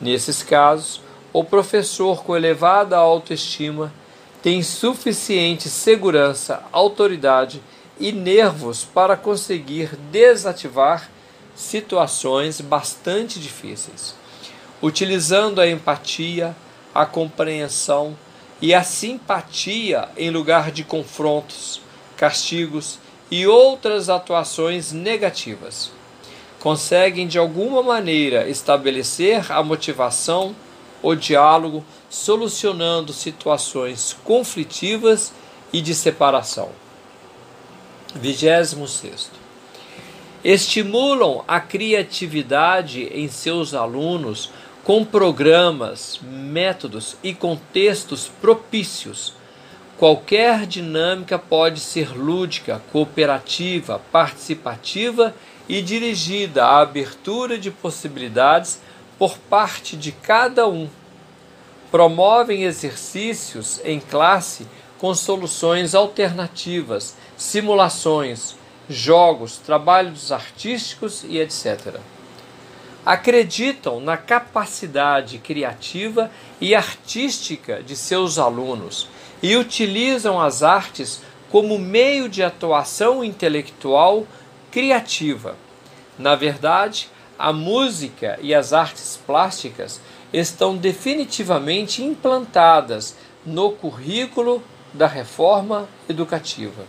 [0.00, 1.00] Nesses casos,
[1.32, 3.92] o professor com elevada autoestima
[4.42, 7.62] tem suficiente segurança, autoridade
[7.98, 11.08] e nervos para conseguir desativar
[11.54, 14.14] situações bastante difíceis,
[14.80, 16.56] utilizando a empatia,
[16.94, 18.16] a compreensão
[18.60, 21.80] e a simpatia em lugar de confrontos,
[22.16, 22.98] castigos
[23.30, 25.92] e outras atuações negativas
[26.60, 30.54] conseguem de alguma maneira estabelecer a motivação,
[31.02, 35.32] o diálogo, solucionando situações conflitivas
[35.72, 36.68] e de separação.
[38.14, 39.30] 26.
[40.44, 44.50] Estimulam a criatividade em seus alunos
[44.90, 49.32] com programas, métodos e contextos propícios.
[49.96, 55.32] Qualquer dinâmica pode ser lúdica, cooperativa, participativa
[55.68, 58.80] e dirigida à abertura de possibilidades
[59.16, 60.88] por parte de cada um.
[61.92, 64.66] Promovem exercícios em classe
[64.98, 68.56] com soluções alternativas, simulações,
[68.88, 72.00] jogos, trabalhos artísticos e etc.
[73.10, 76.30] Acreditam na capacidade criativa
[76.60, 79.08] e artística de seus alunos
[79.42, 84.28] e utilizam as artes como meio de atuação intelectual
[84.70, 85.56] criativa.
[86.16, 90.00] Na verdade, a música e as artes plásticas
[90.32, 94.62] estão definitivamente implantadas no currículo
[94.94, 96.84] da reforma educativa.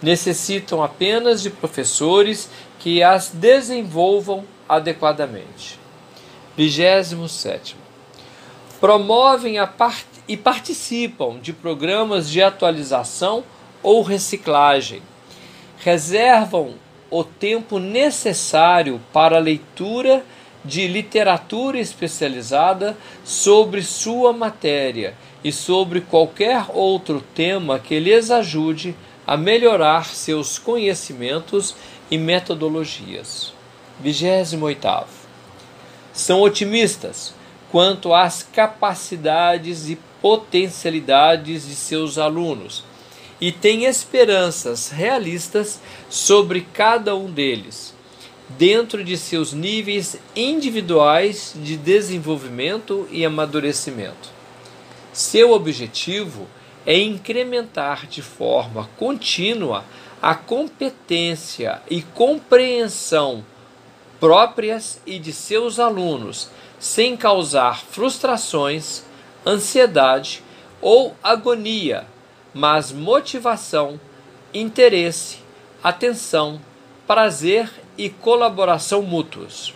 [0.00, 2.48] Necessitam apenas de professores
[2.78, 4.46] que as desenvolvam
[4.76, 5.78] adequadamente.
[6.56, 7.76] 27.
[8.80, 13.44] Promovem part e participam de programas de atualização
[13.82, 15.02] ou reciclagem.
[15.78, 16.74] Reservam
[17.10, 20.24] o tempo necessário para a leitura
[20.64, 28.94] de literatura especializada sobre sua matéria e sobre qualquer outro tema que lhes ajude
[29.26, 31.74] a melhorar seus conhecimentos
[32.10, 33.52] e metodologias.
[34.00, 34.78] 28.
[36.12, 37.34] São otimistas
[37.70, 42.84] quanto às capacidades e potencialidades de seus alunos
[43.40, 47.92] e tem esperanças realistas sobre cada um deles,
[48.50, 54.30] dentro de seus níveis individuais de desenvolvimento e amadurecimento.
[55.12, 56.46] Seu objetivo
[56.86, 59.84] é incrementar de forma contínua
[60.20, 63.44] a competência e compreensão
[64.22, 66.48] próprias e de seus alunos,
[66.78, 69.02] sem causar frustrações,
[69.44, 70.44] ansiedade
[70.80, 72.06] ou agonia
[72.54, 73.98] mas motivação,
[74.52, 75.38] interesse,
[75.82, 76.60] atenção,
[77.06, 79.74] prazer e colaboração mútuos.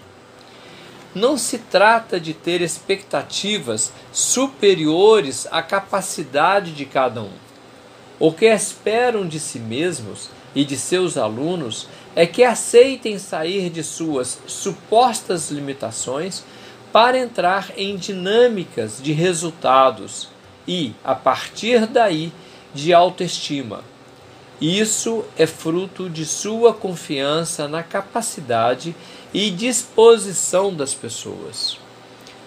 [1.15, 7.33] Não se trata de ter expectativas superiores à capacidade de cada um.
[8.19, 13.85] O que esperam de si mesmos e de seus alunos é que aceitem sair de
[13.85, 16.43] suas supostas limitações
[16.91, 20.31] para entrar em dinâmicas de resultados
[20.67, 22.33] e, a partir daí,
[22.75, 23.85] de autoestima.
[24.59, 28.97] Isso é fruto de sua confiança na capacidade
[29.35, 31.79] e disposição das pessoas.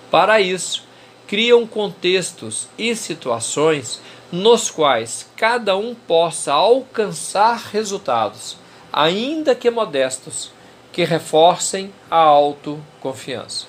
[0.09, 0.83] Para isso,
[1.27, 4.01] criam contextos e situações
[4.31, 8.57] nos quais cada um possa alcançar resultados,
[8.99, 10.51] ainda que modestos,
[10.91, 13.65] que reforcem a autoconfiança.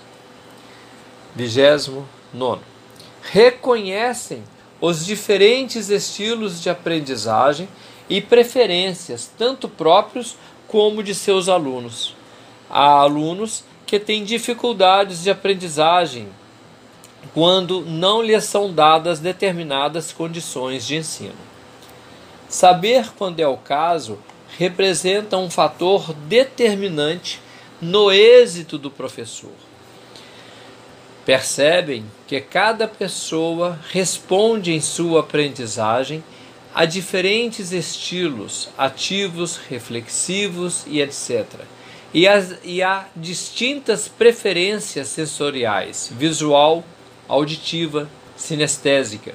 [1.37, 2.63] 29.
[3.23, 4.43] Reconhecem
[4.81, 7.69] os diferentes estilos de aprendizagem
[8.09, 12.17] e preferências, tanto próprios como de seus alunos.
[12.69, 16.29] Há alunos que têm dificuldades de aprendizagem
[17.33, 21.51] quando não lhes são dadas determinadas condições de ensino.
[22.49, 24.19] Saber quando é o caso
[24.61, 27.41] representa um fator determinante
[27.81, 29.55] no êxito do professor.
[31.25, 36.23] Percebem que cada pessoa responde em sua aprendizagem
[36.75, 41.47] a diferentes estilos ativos, reflexivos e etc.
[42.13, 46.85] E, as, e há distintas preferências sensoriais, visual,
[47.27, 49.35] auditiva, sinestésica,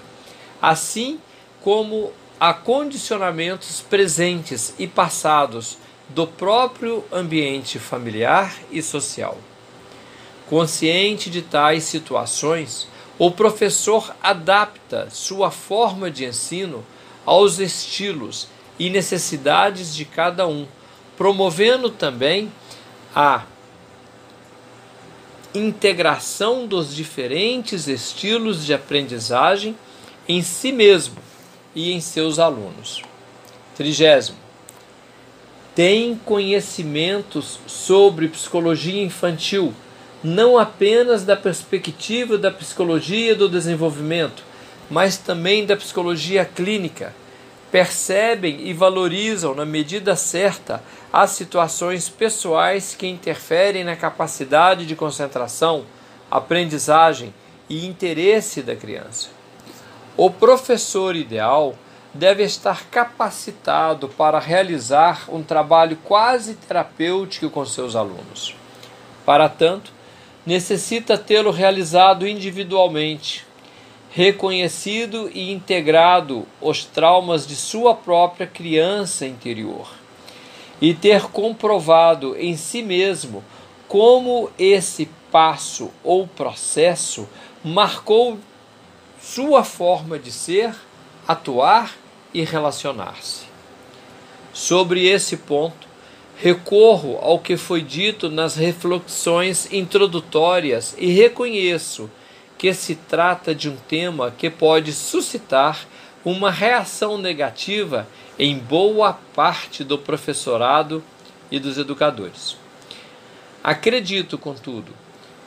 [0.62, 1.20] assim
[1.64, 5.78] como há condicionamentos presentes e passados
[6.10, 9.38] do próprio ambiente familiar e social.
[10.48, 16.86] Consciente de tais situações, o professor adapta sua forma de ensino
[17.26, 20.68] aos estilos e necessidades de cada um,
[21.18, 22.52] promovendo também
[23.16, 23.44] a
[25.54, 29.76] integração dos diferentes estilos de aprendizagem
[30.28, 31.25] em si mesmo
[31.76, 33.04] e em seus alunos.
[33.76, 34.38] Trigésimo.
[35.76, 39.74] Tem conhecimentos sobre psicologia infantil,
[40.24, 44.42] não apenas da perspectiva da psicologia do desenvolvimento,
[44.90, 47.14] mas também da psicologia clínica.
[47.72, 55.84] Percebem e valorizam, na medida certa, as situações pessoais que interferem na capacidade de concentração,
[56.32, 57.34] aprendizagem
[57.70, 59.35] e interesse da criança.
[60.18, 61.76] O professor ideal
[62.14, 68.56] deve estar capacitado para realizar um trabalho quase terapêutico com seus alunos.
[69.26, 69.92] Para tanto,
[70.46, 73.46] necessita tê-lo realizado individualmente,
[74.10, 79.90] reconhecido e integrado os traumas de sua própria criança interior
[80.82, 83.44] e ter comprovado em si mesmo
[83.86, 87.28] como esse passo ou processo
[87.62, 88.38] marcou
[89.26, 90.76] sua forma de ser,
[91.28, 91.96] atuar
[92.32, 93.46] e relacionar-se.
[94.54, 95.88] Sobre esse ponto,
[96.38, 102.10] recorro ao que foi dito nas reflexões introdutórias e reconheço
[102.56, 105.88] que se trata de um tema que pode suscitar
[106.24, 108.08] uma reação negativa
[108.38, 111.04] em boa parte do professorado
[111.50, 112.58] e dos educadores.
[113.64, 114.94] Acredito, contudo,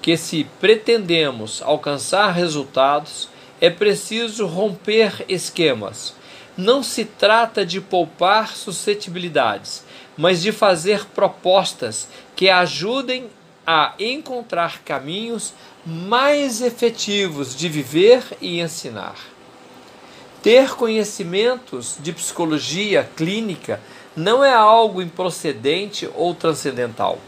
[0.02, 3.28] que se pretendemos alcançar resultados,
[3.60, 6.14] é preciso romper esquemas.
[6.56, 9.84] Não se trata de poupar suscetibilidades,
[10.16, 13.28] mas de fazer propostas que ajudem
[13.66, 15.52] a encontrar caminhos
[15.84, 19.16] mais efetivos de viver e ensinar.
[20.42, 23.80] Ter conhecimentos de psicologia clínica
[24.16, 27.18] não é algo improcedente ou transcendental.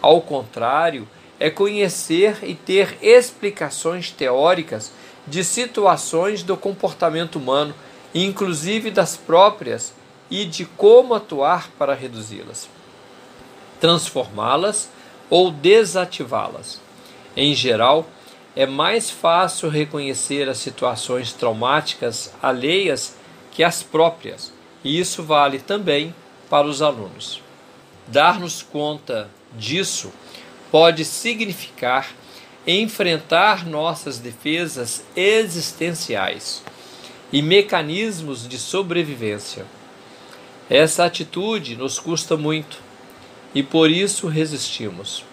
[0.00, 1.06] Ao contrário,
[1.38, 4.92] é conhecer e ter explicações teóricas
[5.26, 7.74] de situações do comportamento humano,
[8.14, 9.92] inclusive das próprias,
[10.30, 12.68] e de como atuar para reduzi-las,
[13.80, 14.88] transformá-las
[15.28, 16.80] ou desativá-las.
[17.36, 18.06] Em geral,
[18.54, 23.16] é mais fácil reconhecer as situações traumáticas alheias
[23.50, 24.52] que as próprias,
[24.84, 26.14] e isso vale também
[26.48, 27.42] para os alunos.
[28.06, 30.12] Dar-nos conta disso
[30.70, 32.10] pode significar
[32.66, 36.62] enfrentar nossas defesas existenciais
[37.32, 39.64] e mecanismos de sobrevivência.
[40.68, 42.78] Essa atitude nos custa muito
[43.54, 45.24] e por isso resistimos.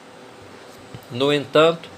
[1.11, 1.89] No entanto,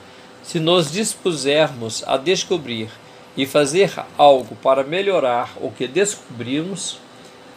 [0.43, 2.89] se nos dispusermos a descobrir
[3.37, 6.99] e fazer algo para melhorar o que descobrimos,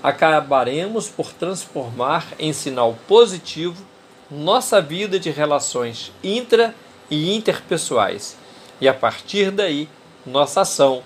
[0.03, 3.83] acabaremos por transformar em sinal positivo
[4.31, 6.75] nossa vida de relações intra
[7.11, 8.37] e interpessoais
[8.81, 9.89] e, a partir daí,
[10.27, 11.03] nossa ação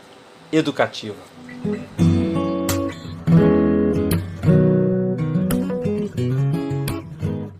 [0.53, 1.16] educativa.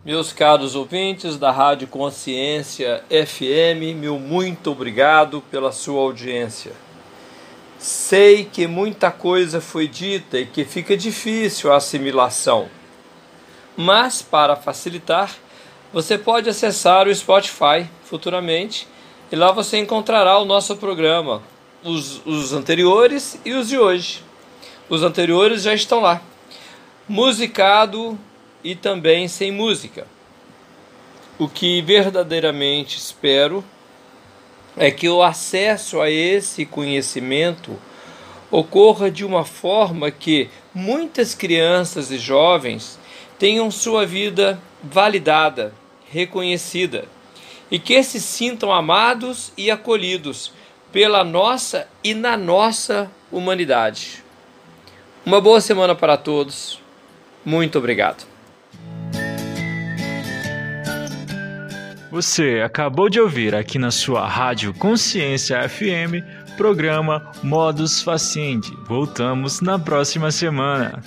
[0.03, 6.71] Meus caros ouvintes da Rádio Consciência FM, meu muito obrigado pela sua audiência.
[7.77, 12.67] Sei que muita coisa foi dita e que fica difícil a assimilação,
[13.75, 15.35] mas para facilitar,
[15.93, 18.87] você pode acessar o Spotify futuramente
[19.31, 21.41] e lá você encontrará o nosso programa,
[21.83, 24.23] os, os anteriores e os de hoje.
[24.89, 26.21] Os anteriores já estão lá,
[27.07, 28.17] musicado
[28.63, 30.07] e também sem música.
[31.39, 33.63] O que verdadeiramente espero
[34.75, 37.77] é que o acesso a esse conhecimento
[38.49, 42.99] ocorra de uma forma que muitas crianças e jovens
[43.37, 45.73] tenham sua vida validada,
[46.09, 47.05] reconhecida
[47.69, 50.53] e que se sintam amados e acolhidos
[50.91, 54.23] pela nossa e na nossa humanidade.
[55.25, 56.79] Uma boa semana para todos.
[57.43, 58.25] Muito obrigado.
[62.09, 66.23] Você acabou de ouvir aqui na sua Rádio Consciência FM,
[66.55, 68.73] programa Modus Faciendi.
[68.87, 71.03] Voltamos na próxima semana.